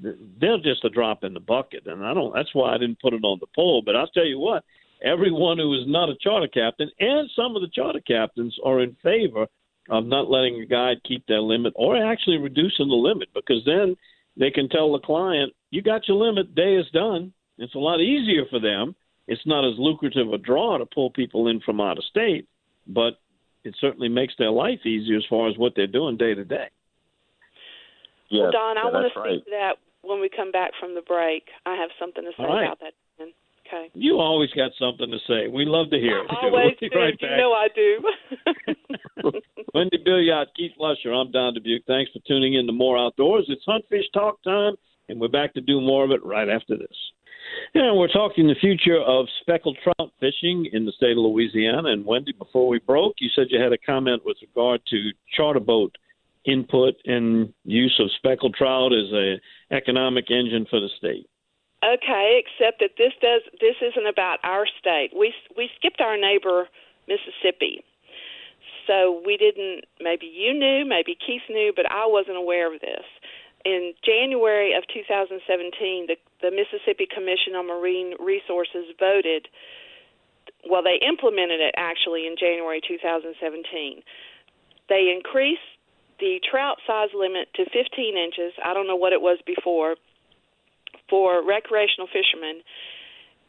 [0.00, 2.34] they're just a drop in the bucket, and I don't.
[2.34, 3.82] That's why I didn't put it on the poll.
[3.86, 4.64] But I'll tell you what,
[5.00, 8.96] everyone who is not a charter captain and some of the charter captains are in
[9.04, 9.46] favor
[9.90, 13.96] of not letting a guide keep their limit or actually reducing the limit because then
[14.36, 16.56] they can tell the client, "You got your limit.
[16.56, 18.96] Day is done." It's a lot easier for them.
[19.30, 22.48] It's not as lucrative a draw to pull people in from out of state,
[22.88, 23.20] but
[23.62, 26.66] it certainly makes their life easier as far as what they're doing day to day.
[28.28, 29.44] Yeah, well, Don, I want to speak right.
[29.44, 31.44] to that when we come back from the break.
[31.64, 32.64] I have something to say right.
[32.64, 32.92] about that.
[33.70, 33.88] Okay.
[33.94, 35.46] You always got something to say.
[35.46, 36.26] We love to hear it.
[36.28, 36.98] I always we'll do.
[36.98, 38.02] Right you know I do.
[39.74, 41.84] Wendy Billiot, Keith Lusher, I'm Don Dubuc.
[41.86, 43.44] Thanks for tuning in to More Outdoors.
[43.46, 44.74] It's Hunt Fish Talk time,
[45.08, 46.96] and we're back to do more of it right after this.
[47.74, 51.90] And we're talking the future of speckled trout fishing in the state of Louisiana.
[51.90, 55.60] And Wendy, before we broke, you said you had a comment with regard to charter
[55.60, 55.96] boat
[56.44, 59.40] input and use of speckled trout as a
[59.74, 61.28] economic engine for the state.
[61.84, 65.10] Okay, except that this does this isn't about our state.
[65.16, 66.68] We we skipped our neighbor
[67.08, 67.84] Mississippi.
[68.86, 73.04] So we didn't maybe you knew, maybe Keith knew, but I wasn't aware of this.
[73.64, 79.48] In January of 2017, the the Mississippi Commission on Marine Resources voted
[80.68, 84.02] well, they implemented it actually in January 2017.
[84.88, 85.64] They increased
[86.18, 88.52] the trout size limit to 15 inches.
[88.62, 89.96] I don't know what it was before
[91.08, 92.60] for recreational fishermen,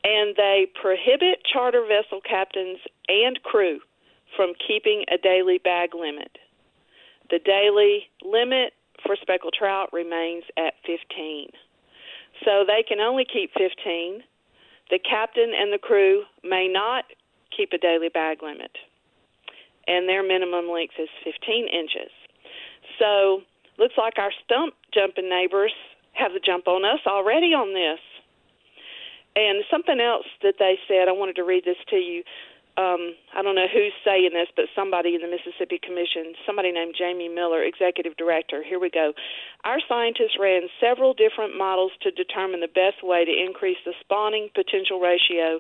[0.04, 3.80] and they prohibit charter vessel captains and crew
[4.36, 6.38] from keeping a daily bag limit.
[7.30, 8.74] The daily limit
[9.06, 11.50] for speckled trout remains at 15.
[12.46, 14.24] So they can only keep 15.
[14.90, 17.06] The captain and the crew may not
[17.56, 18.72] keep a daily bag limit,
[19.88, 22.12] and their minimum length is 15 inches.
[23.00, 23.42] So
[23.78, 25.74] looks like our stump jumping neighbors
[26.14, 28.00] have the jump on us already on this.
[29.36, 32.24] And something else that they said, I wanted to read this to you
[32.80, 36.96] um, I don't know who's saying this, but somebody in the Mississippi Commission, somebody named
[36.98, 38.64] Jamie Miller, executive director.
[38.64, 39.12] Here we go.
[39.64, 44.50] Our scientists ran several different models to determine the best way to increase the spawning
[44.56, 45.60] potential ratio,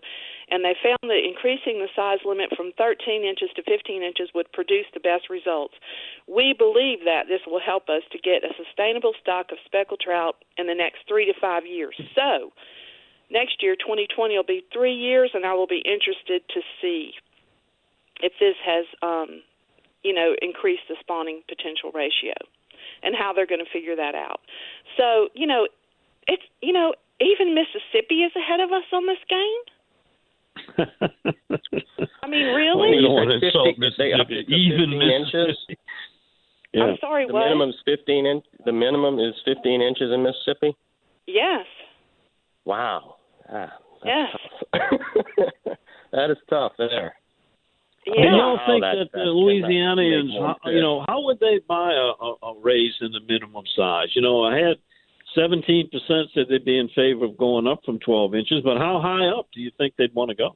[0.49, 4.51] and they found that increasing the size limit from 13 inches to 15 inches would
[4.55, 5.75] produce the best results.
[6.31, 10.39] We believe that this will help us to get a sustainable stock of speckled trout
[10.57, 11.99] in the next three to five years.
[12.15, 12.55] So,
[13.31, 17.13] next year, 2020, will be three years, and I will be interested to see
[18.21, 19.41] if this has, um,
[20.03, 22.33] you know, increased the spawning potential ratio
[23.03, 24.41] and how they're going to figure that out.
[24.97, 25.67] So, you know,
[26.27, 29.63] it's, you know, even Mississippi is ahead of us on this game.
[32.23, 32.95] I mean, really?
[32.97, 34.45] You don't want to insult Mississippi.
[34.47, 35.77] Even Mississippi.
[36.73, 36.83] Yeah.
[36.83, 37.43] I'm sorry, the what?
[37.43, 40.73] minimum's 15 in, The minimum is 15 inches in Mississippi.
[41.27, 41.65] Yes.
[42.63, 43.15] Wow.
[43.49, 43.73] Ah,
[44.03, 44.29] yes.
[46.11, 47.13] that is tough there.
[48.05, 48.13] Yeah.
[48.15, 51.21] Do y'all Wow, think that- that, that the Louisianians, make one how- you know, how
[51.21, 54.07] would they buy a, a, a raise in the minimum size?
[54.15, 54.77] You know, I had
[55.37, 55.89] 17%
[56.33, 59.47] said they'd be in favor of going up from 12 inches, but how high up
[59.53, 60.55] do you think they'd want to go?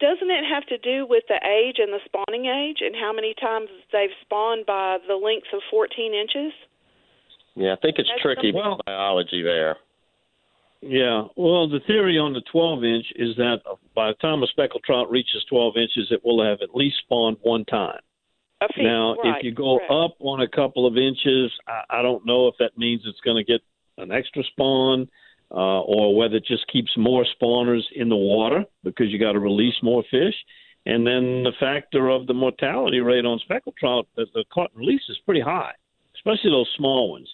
[0.00, 3.34] Doesn't it have to do with the age and the spawning age and how many
[3.40, 6.52] times they've spawned by the length of 14 inches?
[7.56, 9.76] Yeah, I think it's That's tricky the- Well- biology there.
[10.80, 13.58] Yeah, well, the theory on the 12 inch is that
[13.94, 17.36] by the time a speckled trout reaches 12 inches, it will have at least spawned
[17.42, 17.98] one time.
[18.74, 19.90] Feet, Now, right, if you go correct.
[19.90, 23.36] up on a couple of inches, I, I don't know if that means it's going
[23.36, 23.60] to get
[23.98, 25.08] an extra spawn
[25.50, 29.40] uh, or whether it just keeps more spawners in the water because you got to
[29.40, 30.34] release more fish.
[30.86, 35.02] And then the factor of the mortality rate on speckled trout that the caught release
[35.08, 35.72] is pretty high,
[36.16, 37.28] especially those small ones.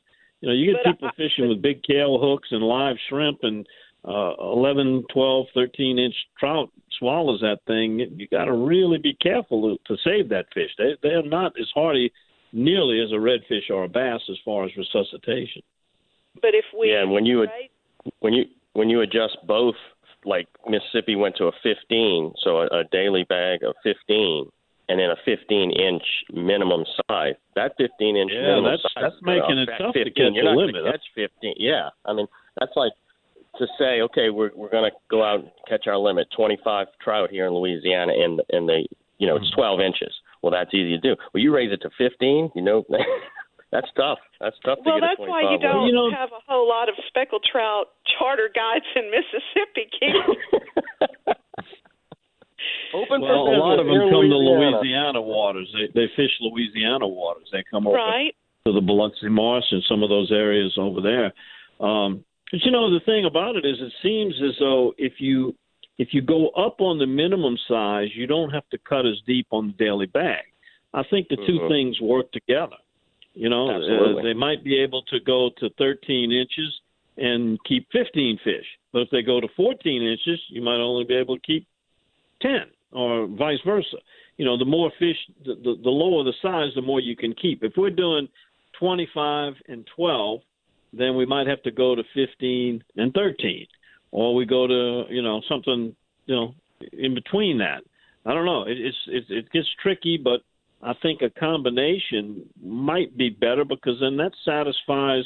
[0.45, 3.39] You know, you get But I- people fishing with big Kahle hooks and live shrimp
[3.45, 3.67] and
[4.07, 7.99] uh, 11, 12, 13 inch trout swallows that thing.
[8.19, 10.71] You got to really be careful to, to save that fish.
[10.77, 12.13] They they are not as hardy
[12.53, 15.63] nearly as a redfish or a bass as far as resuscitation.
[16.43, 17.51] But if we Yeah, and when you would-
[18.21, 19.77] when you when you adjust both,
[20.27, 24.51] like Mississippi went to a 15, so a, a daily bag of 15,
[24.89, 27.35] and then a 15 inch minimum size.
[27.57, 29.03] That 15 inch Yeah, minimum that's- size.
[29.13, 30.75] that's making it that tough to 15, catch you're a limit.
[30.85, 31.55] Gonna 15.
[31.59, 32.27] Yeah, I mean
[32.59, 32.93] that's like
[33.59, 37.31] to say, okay, we're we're going to go out and catch our limit, 25 trout
[37.31, 38.87] here in Louisiana, and and the
[39.19, 39.79] you know it's Mm-hmm.
[39.79, 40.13] 12 inches.
[40.43, 41.17] Well, that's easy to do.
[41.33, 42.85] Well, you raise it to 15, you know.
[43.73, 44.19] That's tough.
[44.41, 46.69] That's tough to well, get that's a why you don't You know- have a whole
[46.69, 47.87] lot of speckled trout
[48.19, 50.63] charter guides in Mississippi, Keith.
[52.95, 54.79] Open for Well, a lot of them here in come to Louisiana.
[54.79, 55.69] Louisiana waters.
[55.75, 57.49] They they fish Louisiana waters.
[57.51, 58.35] They come over right?
[58.67, 61.33] to the Biloxi Marsh and some of those areas over there.
[61.85, 65.55] Um, but you know, the thing about it is, it seems as though if you
[65.99, 69.47] if you go up on the minimum size, you don't have to cut as deep
[69.51, 70.45] on the daily bag.
[70.93, 71.69] I think the 2 Mhm.
[71.69, 72.77] things work together.
[73.35, 76.81] You know, uh, they might be able to go to 13 inches
[77.17, 81.15] and keep 15 fish, but if they go to 14 inches, you might only be
[81.15, 81.67] able to keep
[82.41, 83.97] 10, or vice versa.
[84.37, 87.35] You know, the more fish, the, the, the lower the size, the more you can
[87.35, 87.63] keep.
[87.63, 88.29] If we're doing
[88.79, 90.41] 25 and 12,
[90.93, 93.67] then we might have to go to 15 and 13,
[94.13, 95.95] or we go to you know something
[96.27, 96.55] you know
[96.93, 97.83] in between that.
[98.27, 98.63] I don't know.
[98.63, 100.41] It, it's it, it gets tricky, but
[100.83, 105.25] I think a combination might be better because then that satisfies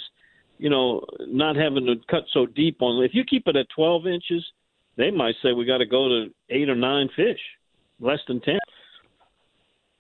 [0.59, 3.05] you know not having to cut so deep on.
[3.05, 4.45] If you keep it at 12 inches,
[4.97, 7.41] they might say we got to go to eight or nine fish,
[8.01, 8.59] less than 10.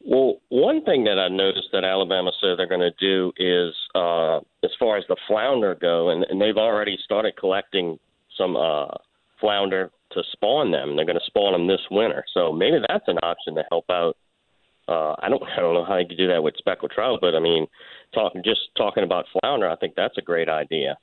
[0.00, 4.38] Well, one thing that I noticed that Alabama said they're going to do is, uh,
[4.64, 7.98] as far as the flounder go, and, and they've already started collecting
[8.36, 8.86] some uh,
[9.40, 10.96] flounder to spawn them.
[10.96, 14.16] They're going to spawn them this winter, so maybe that's an option to help out.
[14.86, 17.34] Uh, I don't, I don't know how you could do that with speckled trout, but
[17.34, 17.66] I mean,
[18.14, 20.96] talking just talking about flounder, I think that's a great idea.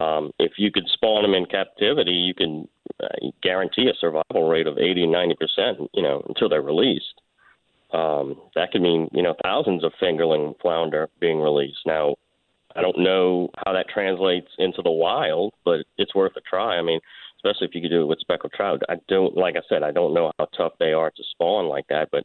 [0.00, 2.68] Um, if you could spawn them in captivity, you can
[3.02, 3.08] uh,
[3.42, 7.20] guarantee a survival rate of 80, 90 percent, you know, until they're released.
[7.92, 11.80] um, that could mean you know thousands of fingerling flounder being released.
[11.86, 12.16] Now,
[12.76, 16.76] I don't know how that translates into the wild, but it's worth a try.
[16.76, 17.00] I mean,
[17.38, 18.82] especially if you could do it with speckled trout.
[18.88, 21.86] I don't, like I said, I don't know how tough they are to spawn like
[21.88, 22.24] that, but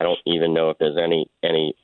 [0.00, 1.74] I don't even know if there's any any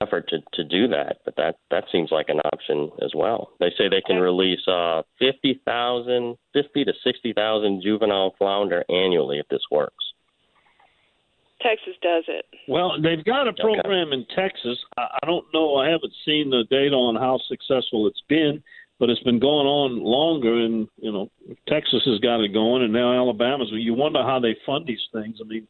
[0.00, 1.18] effort to to do that.
[1.24, 3.50] But that that seems like an option as well.
[3.60, 9.38] They say they can release uh, fifty thousand, fifty to sixty thousand juvenile flounder annually
[9.38, 10.04] if this works.
[11.60, 12.44] Texas does it.
[12.68, 14.16] Well, they've got a program okay.
[14.16, 14.78] in Texas.
[14.96, 15.76] I, I don't know.
[15.76, 18.62] I haven't seen the data on how successful it's been,
[18.98, 20.60] but it's been going on longer.
[20.60, 21.30] And you know,
[21.68, 23.68] Texas has got it going, and now Alabama's.
[23.72, 25.38] You wonder how they fund these things.
[25.40, 25.66] I mean,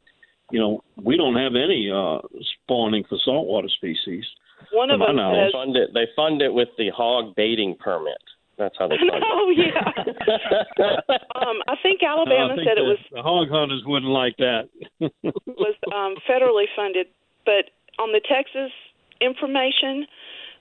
[0.50, 2.18] you know, we don't have any uh,
[2.62, 4.24] spawning for saltwater species.
[4.72, 5.90] One of them says, they fund it.
[5.94, 8.18] They fund it with the hog baiting permit.
[8.58, 9.58] That's how they fund oh, it.
[9.58, 10.84] yeah.
[11.34, 14.68] um, I think Alabama I think said it was the hog hunters wouldn't like that.
[15.46, 17.08] was um, federally funded,
[17.44, 18.72] but on the Texas
[19.20, 20.06] information,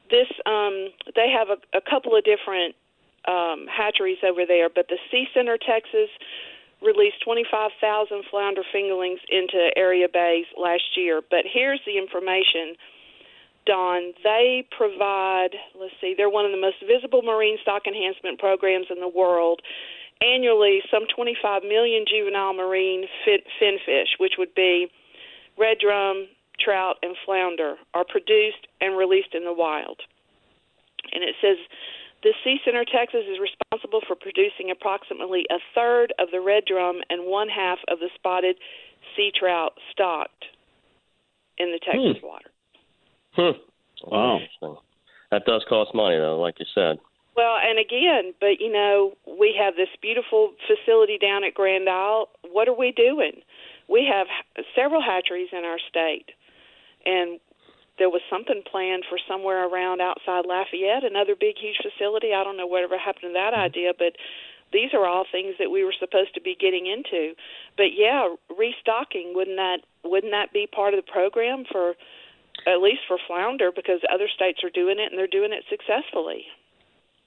[0.09, 2.75] this um, they have a, a couple of different
[3.27, 6.09] um, hatcheries over there, but the Sea Center, Texas,
[6.83, 11.21] released 25,000 flounder fingerlings into area bays last year.
[11.29, 12.75] But here's the information
[13.65, 18.87] Don, they provide, let's see, they're one of the most visible marine stock enhancement programs
[18.89, 19.61] in the world.
[20.21, 24.91] Annually, some 25 million juvenile marine finfish, which would be
[25.57, 26.27] red drum,
[26.59, 29.99] trout, and flounder, are produced and released in the wild.
[31.11, 31.57] And it says
[32.23, 37.01] the Sea Center, Texas, is responsible for producing approximately a third of the red drum
[37.09, 38.55] and one half of the spotted
[39.15, 40.45] sea trout stocked
[41.57, 42.27] in the Texas hmm.
[42.27, 42.49] water.
[43.35, 43.59] Hmm.
[44.05, 44.39] Wow.
[45.31, 46.97] That does cost money, though, like you said.
[47.35, 52.29] Well, and again, but you know, we have this beautiful facility down at Grand Isle.
[52.51, 53.41] What are we doing?
[53.89, 54.27] We have
[54.75, 56.29] several hatcheries in our state,
[57.05, 57.39] and
[57.99, 62.33] there was something planned for somewhere around outside Lafayette, another big, huge facility.
[62.33, 63.69] I don't know whatever happened to that mm-hmm.
[63.69, 64.17] idea, but
[64.71, 67.33] these are all things that we were supposed to be getting into.
[67.77, 71.93] But yeah, restocking wouldn't that wouldn't that be part of the program for
[72.65, 76.45] at least for flounder because other states are doing it and they're doing it successfully.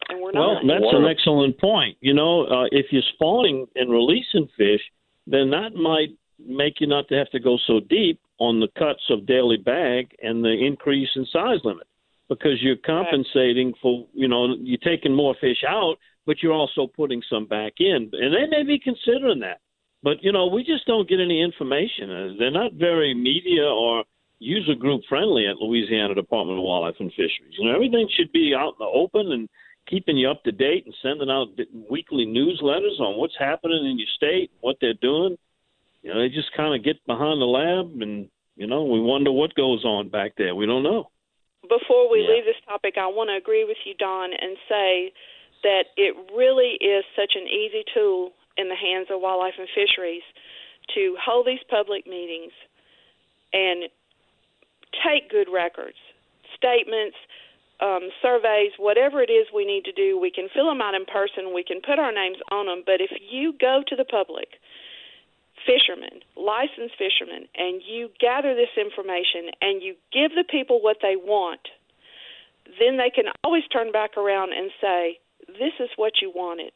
[0.09, 0.65] And we're well, not.
[0.65, 1.97] Well, that's an excellent point.
[2.01, 4.83] You know, uh, if you're spawning and releasing fish,
[5.27, 9.03] then that might make you not to have to go so deep on the cuts
[9.11, 11.87] of daily bag and the increase in size limit
[12.29, 15.97] because you're compensating for, you know, you're taking more fish out,
[16.27, 18.11] but you're also putting some back in.
[18.13, 19.61] And they may be considering that.
[20.03, 22.11] But, you know, we just don't get any information.
[22.11, 24.05] Uh, they're not very media or–
[24.39, 27.55] user group friendly at Louisiana Department of Wildlife and Fisheries.
[27.59, 29.49] You know, everything should be out in the open and
[29.89, 31.49] keeping you up to date and sending out
[31.91, 35.39] weekly newsletters on what's happening in your state, what they're doing.
[36.07, 39.33] You know, they just kind of get behind the lab and, you know, we wonder
[39.33, 40.55] what goes on back there.
[40.55, 41.11] We don't know.
[41.63, 42.31] Before we yeah.
[42.31, 45.13] leave this topic, I want to agree with you, Don, and say
[45.65, 50.23] that it really is such an easy tool in the hands of wildlife and fisheries
[50.95, 52.53] to hold these public meetings
[53.53, 53.91] and
[55.03, 55.99] take good records,
[56.55, 57.19] statements,
[57.83, 60.21] um, surveys, whatever it is we need to do.
[60.23, 61.51] We can fill them out in person.
[61.53, 62.85] We can put our names on them.
[62.87, 64.63] But if you go to the public,
[65.67, 71.17] fishermen, licensed fishermen, and you gather this information and you give the people what they
[71.17, 71.61] want,
[72.81, 76.73] then they can always turn back around and say, This is what you wanted.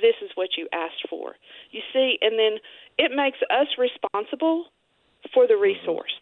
[0.00, 1.34] This is what you asked for.
[1.70, 2.58] You see, and then
[2.98, 4.66] it makes us responsible
[5.34, 5.76] for the mm-hmm.
[5.86, 6.12] resource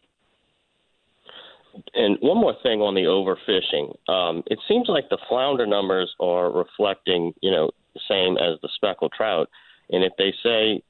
[1.94, 3.94] and one more thing on the overfishing.
[4.10, 8.68] Um, it seems like the flounder numbers are reflecting, you know, the same as the
[8.74, 9.48] speckled trout.
[9.90, 10.82] And if they say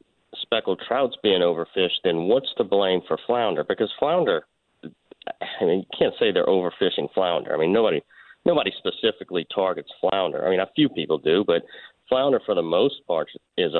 [0.48, 3.64] speckled trout's being overfished, then what's to blame for flounder?
[3.64, 4.44] Because flounder,
[4.82, 7.54] I mean, you can't say they're overfishing flounder.
[7.54, 8.00] I mean, nobody
[8.46, 10.46] nobody specifically targets flounder.
[10.46, 11.62] I mean, a few people do, but
[12.08, 13.78] flounder for the most part is a,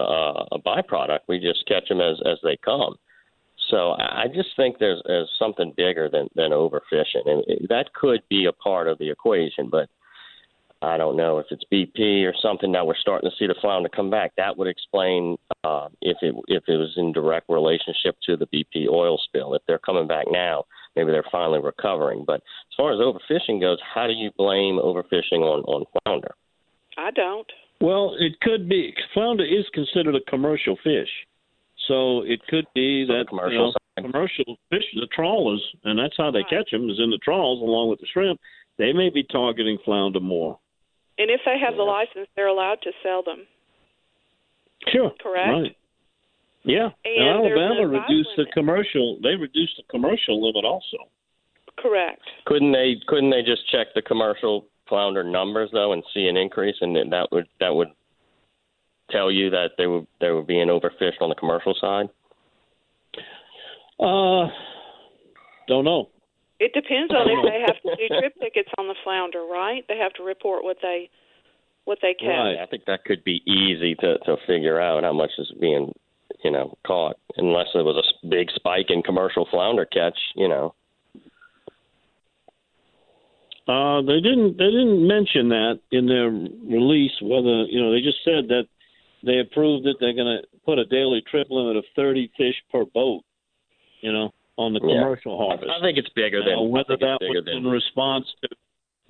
[0.52, 1.20] a byproduct.
[1.26, 2.96] We just catch them as as they come.
[3.70, 8.46] So I just think there's, there's something bigger than, than overfishing, and that could be
[8.46, 9.69] a part of the equation.
[9.71, 9.90] But
[10.81, 12.70] I don't know if it's BP or something.
[12.70, 14.33] Now we're starting to see the flounder come back.
[14.37, 18.88] That would explain uh, if it if it was in direct relationship to the BP
[18.88, 19.54] oil spill.
[19.54, 20.64] If they're coming back now,
[20.94, 22.24] maybe they're finally recovering.
[22.24, 26.35] But as far as overfishing goes, how do you blame overfishing on on flounder?
[26.96, 27.46] I don't.
[27.81, 28.94] Well, it could be.
[29.14, 31.08] Flounder is considered a commercial fish.
[31.88, 36.31] So it could be that commercial, you know, commercial fish, the trawlers, and that's how
[36.31, 36.50] they right.
[36.50, 38.38] catch them is in the trawls along with the shrimp.
[38.76, 40.58] They may be targeting flounder more.
[41.19, 41.77] And if they have yeah.
[41.77, 43.46] the license, they're allowed to sell them.
[44.92, 45.12] Sure.
[45.21, 45.48] Correct.
[45.50, 45.77] Right.
[46.64, 49.19] Yeah, and Alabama reduced the commercial.
[49.23, 50.98] They reduced the commercial limit also.
[51.79, 52.21] Correct.
[52.46, 52.96] Couldn't they?
[53.06, 57.29] Couldn't they just check the commercial flounder numbers though and see an increase, and that
[57.33, 57.88] would that would
[59.10, 62.08] tell you that they were they were being overfished on the commercial side.
[64.00, 64.50] Uh,
[65.69, 66.08] don't know.
[66.61, 69.85] It depends on if they have to do trip tickets on the flounder, right?
[69.88, 71.09] They have to report what they
[71.85, 72.27] what they catch.
[72.29, 72.59] Right.
[72.61, 75.92] I think that could be easy to to figure out how much is being
[76.42, 80.19] you know caught, unless there was a s- big spike in commercial flounder catch.
[80.35, 80.75] You know.
[83.69, 84.56] Uh, they didn't.
[84.56, 87.13] They didn't mention that in their release.
[87.21, 88.65] Whether you know, they just said that
[89.25, 89.96] they approved it.
[90.00, 93.23] They're going to put a daily trip limit of 30 fish per boat.
[94.00, 94.33] You know,
[94.69, 95.00] on the Yeah.
[95.00, 95.71] commercial harvest.
[95.71, 98.48] I think it's bigger Now, than whether that was than in response to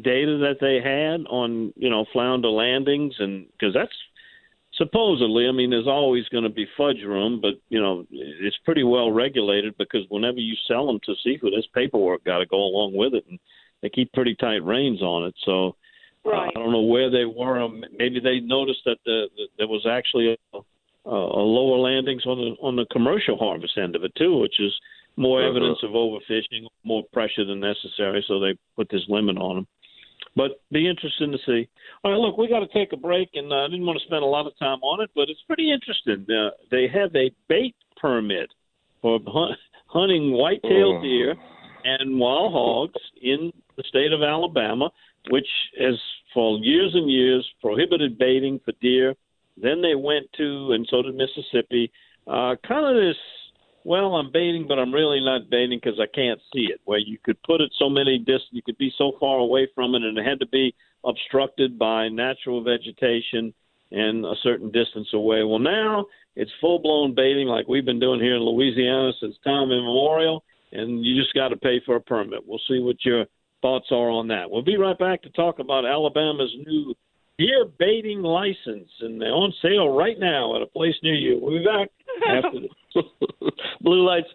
[0.01, 3.97] data that they had on you know flounder landings, and because that's
[4.75, 8.85] supposedly, I mean, there's always going to be fudge room, but you know it's pretty
[8.85, 12.95] well regulated because whenever you sell them to seafood, there's paperwork got to go along
[12.95, 13.39] with it, and
[13.83, 15.35] they keep pretty tight reins on it.
[15.45, 15.77] So
[16.25, 17.69] uh, I don't know where they were.
[17.99, 22.39] Maybe they noticed that the, the there was actually a, a, a lower landings on
[22.39, 24.73] the on the commercial harvest end of it too, which is
[25.19, 25.49] more Mhm.
[25.49, 28.23] evidence of overfishing, more pressure than necessary.
[28.27, 29.67] So they put this limit on them.
[30.37, 31.69] But be interesting to see.
[32.05, 34.05] All right, look, we got to take a break, and uh, I didn't want to
[34.05, 36.25] spend a lot of time on it, but it's pretty interesting.
[36.31, 38.49] Uh, they have a bait permit
[39.03, 41.03] for hunt, hunting white-tailed Mm.
[41.03, 41.37] deer
[41.85, 44.93] and wild hogs in the state of Alabama,
[45.31, 45.49] which
[45.79, 46.01] has
[46.33, 49.17] for years and years prohibited baiting for deer.
[49.57, 51.91] Then they went to, and so did Mississippi,
[52.27, 53.17] uh, kind of this.
[53.89, 56.79] Well, I'm baiting, but I'm really not baiting because I can't see it.
[56.85, 59.95] Where you could put it so many distance, you could be so far away from
[59.95, 60.75] it, and it had to be
[61.07, 63.55] obstructed by natural vegetation
[63.91, 65.43] and a certain distance away.
[65.43, 66.05] Well, now
[66.37, 71.03] it's full blown baiting like we've been doing here in Louisiana since time immemorial, and
[71.03, 72.47] you just got to pay for a permit.
[72.47, 73.25] We'll see what your
[73.63, 74.51] thoughts are on that.
[74.51, 76.95] We'll be right back to talk about Alabama's new
[77.39, 81.39] deer baiting license, and they're on sale right now at a place near you.
[81.41, 81.89] We'll be back
[82.45, 83.48] after this.
[83.89, 84.29] Blue lights.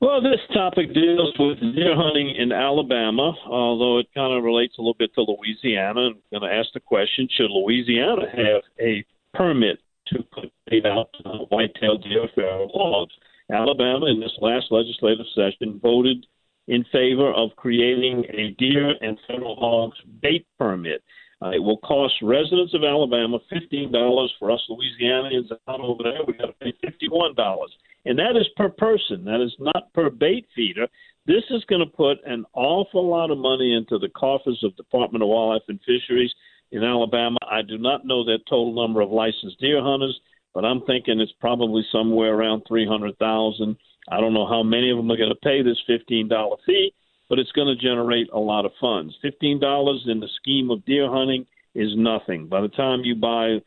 [0.00, 4.80] Well, this topic deals with deer hunting in Alabama, although it kind of relates a
[4.80, 6.08] little bit to Louisiana.
[6.08, 9.78] I'm going to ask the question Should Louisiana have a permit
[10.08, 13.14] to put bait out uh, white-tailed deer feral hogs?
[13.52, 16.26] Alabama, in this last legislative session, voted
[16.66, 21.00] in favor of creating a deer and feral hogs bait permit.
[21.40, 24.32] Uh, it will cost residents of Alabama fifteen dollars.
[24.40, 27.70] For us Louisianians out over there, we got to pay fifty-one dollars,
[28.06, 29.24] and that is per person.
[29.24, 30.86] That is not per bait feeder.
[31.26, 35.22] This is going to put an awful lot of money into the coffers of Department
[35.22, 36.32] of Wildlife and Fisheries
[36.70, 37.38] in Alabama.
[37.50, 40.18] I do not know their total number of licensed deer hunters,
[40.54, 43.76] but I'm thinking it's probably somewhere around three hundred thousand.
[44.08, 46.92] I don't know how many of them are going to pay this fifteen dollar fee
[47.28, 49.14] but it's going to generate a lot of funds.
[49.20, 52.46] Fifteen dollars in the scheme of deer hunting is nothing.
[52.46, 53.58] By the time you buy,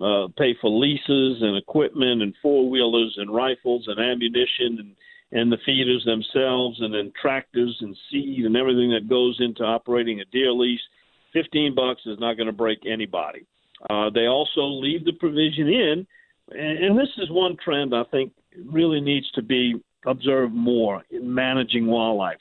[0.00, 4.96] uh, pay for leases and equipment and four wheelers and rifles and ammunition and
[5.32, 10.20] and the feeders themselves and then tractors and seed and everything that goes into operating
[10.20, 10.80] a deer lease,
[11.32, 13.44] fifteen bucks is not going to break anybody.
[13.90, 16.06] Uh, they also leave the provision in,
[16.50, 18.32] and, and this is one trend I think
[18.66, 22.38] really needs to be observed more in managing wildlife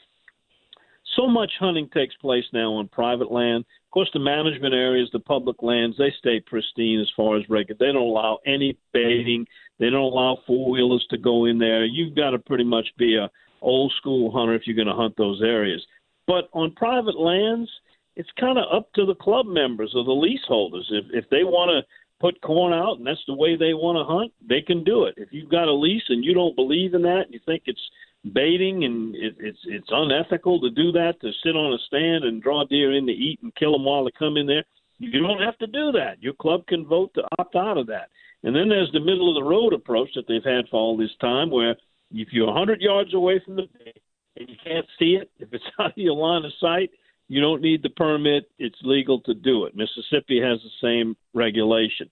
[1.15, 3.65] so much hunting takes place now on private land.
[3.93, 7.77] Of course, the management areas, the public lands, they stay pristine as far as regular.
[7.77, 9.45] They don't allow any baiting.
[9.77, 11.85] They don't allow four wheelers to go in there.
[11.85, 13.29] You've got to pretty much be a
[13.61, 15.85] old school hunter if you're going to hunt those areas.
[16.25, 17.69] But on private lands,
[18.15, 20.89] it's kind of up to the club members or the leaseholders.
[20.89, 21.87] If if they want to
[22.19, 25.13] put corn out and that's the way they want to hunt, they can do it.
[25.17, 27.91] If you've got a lease and you don't believe in that, and you think it's
[28.31, 32.41] baiting and it, it's it's unethical to do that to sit on a stand and
[32.41, 34.63] draw deer in to eat and kill them while they come in there.
[34.99, 36.21] You don't have to do that.
[36.21, 38.09] Your club can vote to opt out of that.
[38.43, 41.11] And then there's the middle of the road approach that they've had for all this
[41.19, 41.75] time, where
[42.11, 44.01] if you're 100 yards away from the bait
[44.37, 46.91] and you can't see it, if it's out of your line of sight,
[47.27, 48.49] you don't need the permit.
[48.59, 49.75] It's legal to do it.
[49.75, 52.09] Mississippi has the same regulation.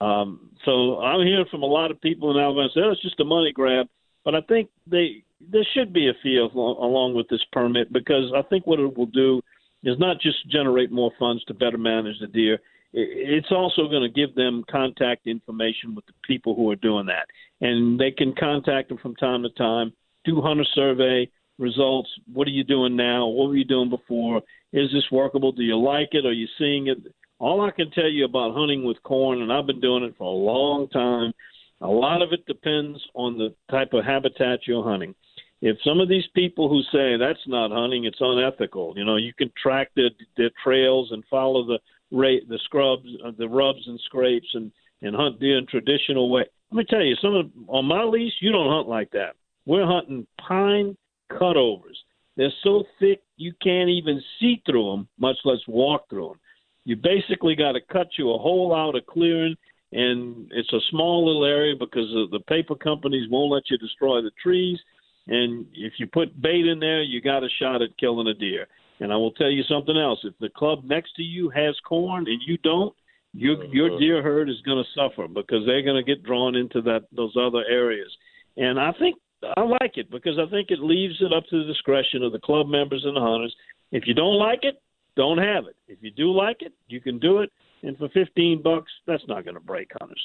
[0.00, 3.18] Um, so I'm hearing from a lot of people in Alabama say oh, it's just
[3.18, 3.88] a money grab,
[4.24, 8.42] but I think they there should be a fee along with this permit because I
[8.42, 9.40] think what it will do
[9.82, 12.58] is not just generate more funds to better manage the deer.
[12.92, 17.26] It's also going to give them contact information with the people who are doing that,
[17.60, 19.92] and they can contact them from time to time.
[20.24, 22.10] Do hunter survey results.
[22.32, 23.26] What are you doing now?
[23.26, 24.42] What were you doing before?
[24.72, 25.52] Is this workable?
[25.52, 26.26] Do you like it?
[26.26, 26.98] Are you seeing it?
[27.38, 30.24] All I can tell you about hunting with corn, and I've been doing it for
[30.24, 31.32] a long time,
[31.80, 35.14] A lot of it depends on the type of habitat you're hunting.
[35.62, 38.94] If some of these people who say that's not hunting, it's unethical.
[38.96, 41.78] You know, you can track the the trails and follow the
[42.10, 46.44] rate the scrubs, uh, the rubs and scrapes, and and hunt deer in traditional way.
[46.70, 49.34] Let me tell you, some of on my lease, you don't hunt like that.
[49.66, 50.96] We're hunting pine
[51.30, 51.96] cutovers.
[52.36, 56.40] They're so thick you can't even see through them, much less walk through them.
[56.84, 59.56] You basically got to cut you a hole out of clearing,
[59.92, 64.30] and it's a small little area because the paper companies won't let you destroy the
[64.42, 64.78] trees.
[65.26, 68.66] And if you put bait in there, you got a shot at killing a deer.
[69.00, 72.26] And I will tell you something else: if the club next to you has corn
[72.26, 72.94] and you don't,
[73.32, 73.98] your your uh-huh.
[73.98, 77.34] deer herd is going to suffer because they're going to get drawn into that those
[77.40, 78.10] other areas.
[78.56, 79.16] And I think
[79.56, 82.40] I like it because I think it leaves it up to the discretion of the
[82.40, 83.54] club members and the hunters.
[83.92, 84.82] If you don't like it,
[85.16, 85.76] don't have it.
[85.88, 87.50] If you do like it, you can do it.
[87.82, 90.22] And for fifteen bucks, that's not going to break hunters.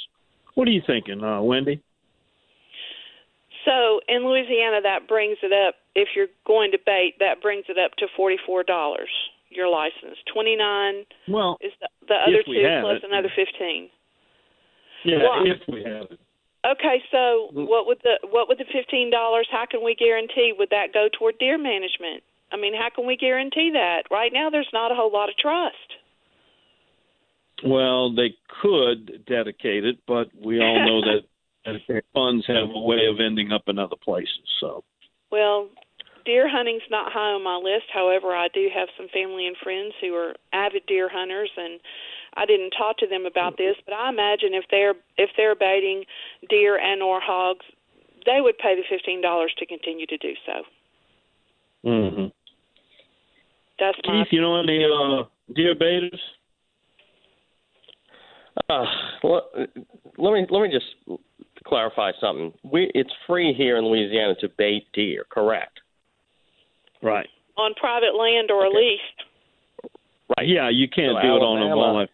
[0.55, 1.81] What are you thinking, uh, Wendy?
[3.65, 5.75] So in Louisiana, that brings it up.
[5.95, 9.09] If you're going to bait, that brings it up to forty-four dollars.
[9.49, 11.05] Your license, twenty-nine.
[11.27, 13.09] Well, is the, the other two plus it.
[13.09, 13.89] another fifteen.
[15.03, 16.19] Yeah, well, if we have it.
[16.65, 17.67] Okay, so mm.
[17.67, 19.47] what would the what would the fifteen dollars?
[19.51, 22.23] How can we guarantee would that go toward deer management?
[22.51, 24.03] I mean, how can we guarantee that?
[24.11, 25.97] Right now, there's not a whole lot of trust.
[27.63, 31.21] Well, they could dedicate it, but we all know that
[32.13, 34.45] funds have a way of ending up in other places.
[34.59, 34.83] So,
[35.31, 35.69] well,
[36.25, 37.85] deer hunting's not high on my list.
[37.93, 41.79] However, I do have some family and friends who are avid deer hunters, and
[42.35, 46.03] I didn't talk to them about this, but I imagine if they're if they're baiting
[46.49, 47.65] deer and or hogs,
[48.25, 51.89] they would pay the fifteen dollars to continue to do so.
[51.89, 52.27] Mm-hmm.
[53.79, 54.33] That's my Keith.
[54.33, 56.21] You know any uh, deer baiters?
[58.69, 58.85] Uh,
[59.23, 59.49] well,
[60.17, 61.19] let me let me just
[61.65, 62.53] clarify something.
[62.63, 65.79] We it's free here in Louisiana to bait deer, correct?
[67.01, 67.27] Right.
[67.57, 68.75] On private land or okay.
[68.75, 69.89] a lease.
[70.37, 70.47] Right.
[70.47, 72.09] Yeah, you can't so do Alabama, it on a wildlife.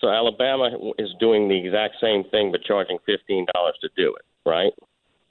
[0.00, 4.48] So Alabama is doing the exact same thing, but charging fifteen dollars to do it,
[4.48, 4.72] right?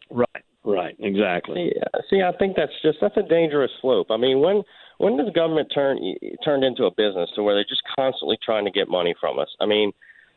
[0.10, 0.44] Right.
[0.64, 0.96] Right.
[1.00, 1.74] Exactly.
[1.76, 1.84] Yeah.
[1.94, 4.08] Uh, see, I think that's just that's a dangerous slope.
[4.12, 4.64] I mean, when
[5.00, 5.98] when does government turn
[6.46, 9.50] turned into a business to where they're just constantly trying to get money from us?
[9.60, 9.92] I mean,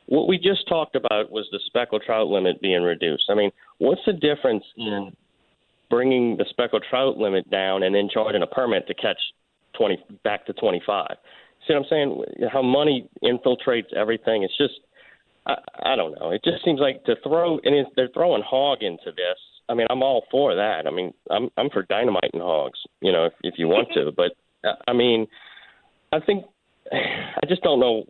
[0.06, 3.24] what we just talked about was the speckled trout limit being reduced.
[3.30, 5.12] I mean, what's the difference in
[5.90, 9.18] bringing the speckled trout limit down and then charging a permit to catch
[9.78, 11.06] 20 back to 25?
[11.66, 12.24] See what I'm saying?
[12.52, 14.42] How money infiltrates everything.
[14.42, 14.74] It's just,
[15.46, 16.30] I, I don't know.
[16.30, 19.38] It just seems like to throw, and they're throwing hog into this.
[19.68, 20.86] I mean, I'm all for that.
[20.86, 24.12] I mean, I'm I'm for dynamite and hogs, you know, if, if you want to.
[24.14, 24.32] But
[24.86, 25.26] I mean,
[26.12, 26.44] I think
[26.92, 28.04] I just don't know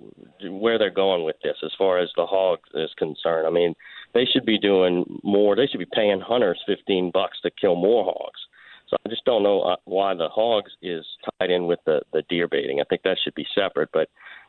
[0.50, 3.46] where they're going with this as far as the hog is concerned.
[3.46, 3.74] I mean,
[4.14, 5.54] they should be doing more.
[5.54, 8.40] They should be paying hunters fifteen bucks to kill more hogs.
[8.88, 11.04] So I just don't know uh, why the hogs is
[11.38, 12.80] tied in with the the deer baiting.
[12.80, 13.90] I think that should be separate.
[13.92, 14.08] But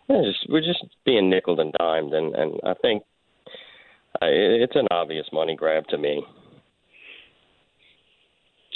[0.10, 3.04] just, we're just being nickel and dimed, and and I think
[4.22, 6.24] uh, it's an obvious money grab to me.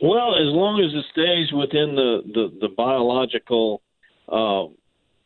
[0.01, 3.81] Well, as long as it stays within the the, the biological
[4.31, 4.65] uh,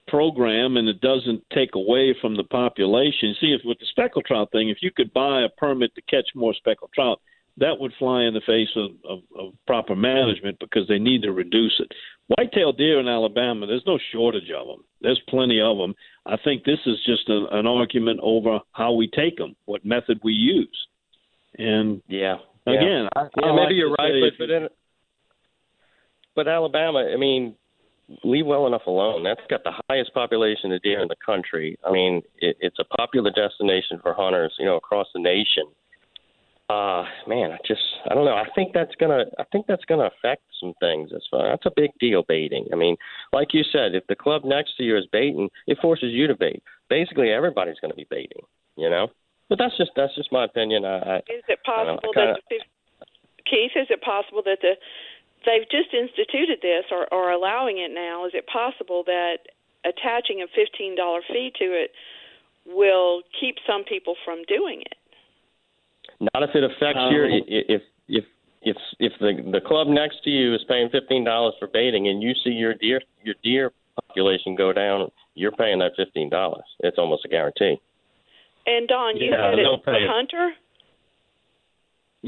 [0.08, 3.36] program and it doesn't take away from the population.
[3.39, 6.28] See, if with the speckled trout thing, if you could buy a permit to catch
[6.36, 7.20] more speckled trout,
[7.58, 11.32] that would fly in the face of, of, of proper management because they need to
[11.32, 11.91] reduce it.
[12.28, 14.84] Whitetail deer in Alabama, there's no shortage of them.
[15.01, 15.93] There's plenty of them.
[16.26, 20.20] I think this is just a, an argument over how we take them, what method
[20.24, 20.88] we use.
[21.58, 23.22] And yeah, again, yeah.
[23.22, 24.68] I, yeah, I maybe like you're right, but but, in,
[26.36, 27.56] but Alabama, I mean,
[28.24, 29.24] leave well enough alone.
[29.24, 31.78] That's got the highest population of deer in the country.
[31.86, 35.66] I mean, it, it's a popular destination for hunters, you know, across the nation.
[36.70, 38.36] Uh man, I just I don't know.
[38.36, 41.72] I think that's gonna I think that's gonna affect some things as far that's a
[41.76, 42.68] big deal baiting.
[42.72, 42.95] I mean,
[43.34, 46.36] like you said, if the club next to you is baiting, it forces you to
[46.36, 46.64] bait.
[46.89, 48.43] Basically everybody's gonna be baiting,
[48.78, 49.10] you know?
[49.49, 50.86] But that's just that's just my opinion.
[50.86, 52.62] I, I Is it possible kinda, that
[53.43, 54.74] Keith, is it possible that the
[55.46, 58.26] they've just instituted this or, or allowing it now.
[58.26, 59.48] Is it possible that
[59.86, 60.96] attaching a $15
[61.28, 61.91] fee to it
[62.66, 64.98] will keep some people from doing it?
[66.34, 68.24] Not if it affects um, your if if
[68.62, 72.22] if if the the club next to you is paying fifteen dollars for baiting and
[72.22, 73.72] you see your deer your deer
[74.08, 76.64] population go down, you're paying that fifteen dollars.
[76.80, 77.82] It's almost a guarantee.
[78.66, 80.52] And Don, you yeah, said it's a hunter.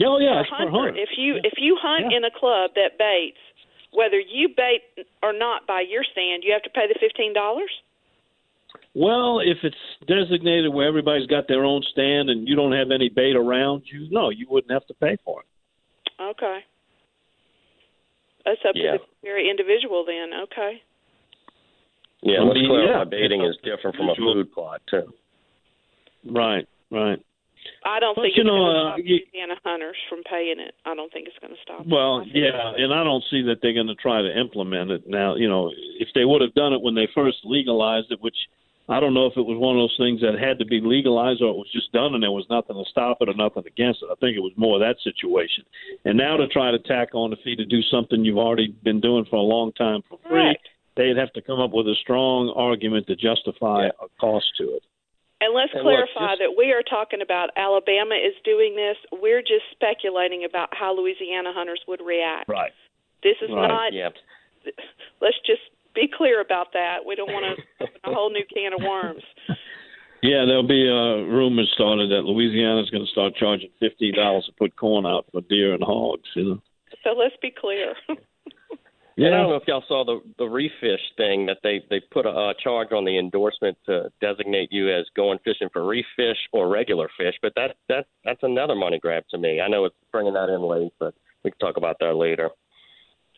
[0.04, 0.98] Oh yeah, for hunter.
[0.98, 2.18] If you if you hunt yeah.
[2.18, 3.40] in a club that baits,
[3.94, 7.72] whether you bait or not by your stand, you have to pay the fifteen dollars.
[8.94, 9.76] Well, if it's
[10.08, 14.08] designated where everybody's got their own stand and you don't have any bait around you,
[14.12, 16.22] no, you wouldn't have to pay for it.
[16.22, 16.60] Okay.
[18.46, 18.94] That's up Yeah.
[18.94, 20.34] to the very individual then.
[20.44, 20.82] Okay.
[22.22, 23.00] Yeah, I let's mean, clarify.
[23.00, 25.14] yeah, baiting is different from a food plot too.
[26.26, 27.20] Right, right.
[27.86, 30.24] I don't But, think you it's know, going to uh, stop you- Louisiana hunters from
[30.24, 30.74] paying it.
[30.86, 31.86] I don't think it's going to stop.
[31.86, 34.92] Well, I think yeah, and I don't see that they're going to try to implement
[34.92, 35.36] it now.
[35.36, 38.38] You know, if they would have done it when they first legalized it, which
[38.88, 41.42] I don't know if it was one of those things that had to be legalized
[41.42, 44.04] or it was just done and there was nothing to stop it or nothing against
[44.04, 44.10] it.
[44.12, 45.66] I think it was more that situation.
[46.06, 49.02] And now to try to tack on the fee to do something you've already been
[49.02, 50.70] doing for a long time for free, Correct.
[50.98, 54.06] they'd have to come up with a strong argument to justify Yeah.
[54.06, 54.84] a cost to it.
[55.46, 58.98] And let's And look, clarify just- that we are talking about Alabama is doing this.
[59.12, 62.50] We're just speculating about how Louisiana hunters would react.
[62.50, 62.74] Right.
[63.22, 63.68] This is Right.
[63.68, 63.94] not.
[63.94, 64.10] Yeah.
[65.22, 65.62] Let's just
[65.94, 67.06] be clear about that.
[67.06, 69.24] We don't want to open a whole new can of worms.
[70.24, 74.54] Yeah, there'll be uh, rumors started that Louisiana's going to start charging fifty dollars to
[74.54, 76.28] put corn out for deer and hogs.
[76.36, 76.62] You know.
[77.04, 77.94] So let's be clear.
[79.18, 82.02] And I don't know if y'all saw the the reef fish thing that they they
[82.12, 86.06] put a, uh charge on the endorsement to designate you as going fishing for reef
[86.18, 89.62] fish or regular fish, but that that that's another money grab to me.
[89.62, 91.14] I know it's bringing that in late, but
[91.44, 92.50] we can talk about that later.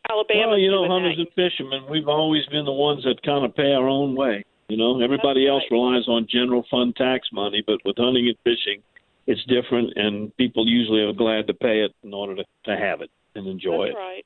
[0.10, 0.50] Alabama.
[0.52, 3.74] Well, you know, hunters and fishermen, we've always been the ones that kind of pay
[3.74, 4.46] our own way.
[4.70, 5.78] You know, everybody That's else right.
[5.78, 8.82] relies on general fund tax money, but with hunting and fishing,
[9.28, 13.02] it's different, and people usually are glad to pay it in order to, to have
[13.02, 14.00] it and enjoy That's it.
[14.00, 14.26] right.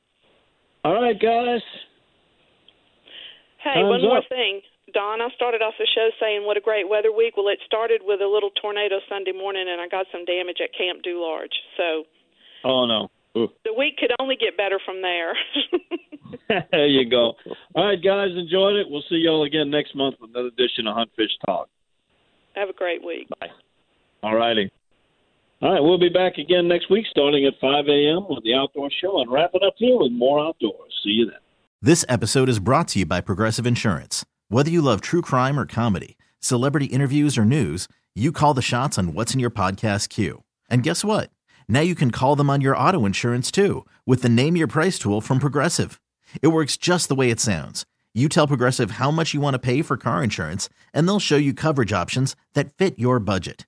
[0.84, 1.62] All right, guys.
[3.64, 4.24] Hey, Time's one more up.
[4.30, 4.62] thing.
[4.94, 7.38] Don, I started off the show saying what a great weather week.
[7.38, 10.76] Well, it started with a little tornado Sunday morning, and I got some damage at
[10.76, 11.56] Camp Dularge.
[11.78, 12.04] So
[12.64, 13.10] Oh no.
[13.38, 13.48] Ooh.
[13.64, 15.34] the week could only get better from there.
[16.72, 17.34] there you go.
[17.76, 18.88] All right, guys, enjoyed it.
[18.90, 21.70] We'll see y'all again next month with another edition of Hunt Fish Talk.
[22.56, 23.30] Have a great week.
[23.40, 23.48] Bye.
[24.24, 24.70] All righty.
[25.64, 28.26] All right, we'll be back again next week starting at 5 a.m.
[28.28, 30.92] with the Outdoor Show and wrap it up here with more outdoors.
[31.04, 31.36] See you then.
[31.80, 34.26] This episode is brought to you by Progressive Insurance.
[34.50, 38.98] Whether you love true crime or comedy, celebrity interviews or news, you call the shots
[38.98, 40.42] on what's in your podcast queue.
[40.68, 41.30] And guess what?
[41.68, 44.98] Now you can call them on your auto insurance too with the Name Your Price
[44.98, 46.02] tool from Progressive.
[46.42, 47.86] It works just the way it sounds.
[48.16, 51.38] You tell Progressive how much you want to pay for car insurance, and they'll show
[51.38, 53.68] you coverage options that fit your budget.